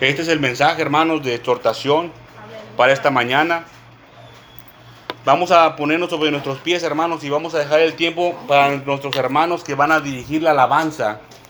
Este 0.00 0.22
es 0.22 0.28
el 0.28 0.38
mensaje, 0.38 0.80
hermanos, 0.80 1.24
de 1.24 1.34
exhortación 1.34 2.12
para 2.76 2.92
esta 2.92 3.10
mañana. 3.10 3.64
Vamos 5.24 5.50
a 5.50 5.74
ponernos 5.76 6.08
sobre 6.08 6.30
nuestros 6.30 6.58
pies, 6.58 6.82
hermanos, 6.82 7.24
y 7.24 7.30
vamos 7.30 7.54
a 7.54 7.58
dejar 7.58 7.80
el 7.80 7.94
tiempo 7.94 8.36
para 8.46 8.76
nuestros 8.76 9.16
hermanos 9.16 9.64
que 9.64 9.74
van 9.74 9.90
a 9.90 10.00
dirigir 10.00 10.42
la 10.42 10.52
alabanza. 10.52 11.20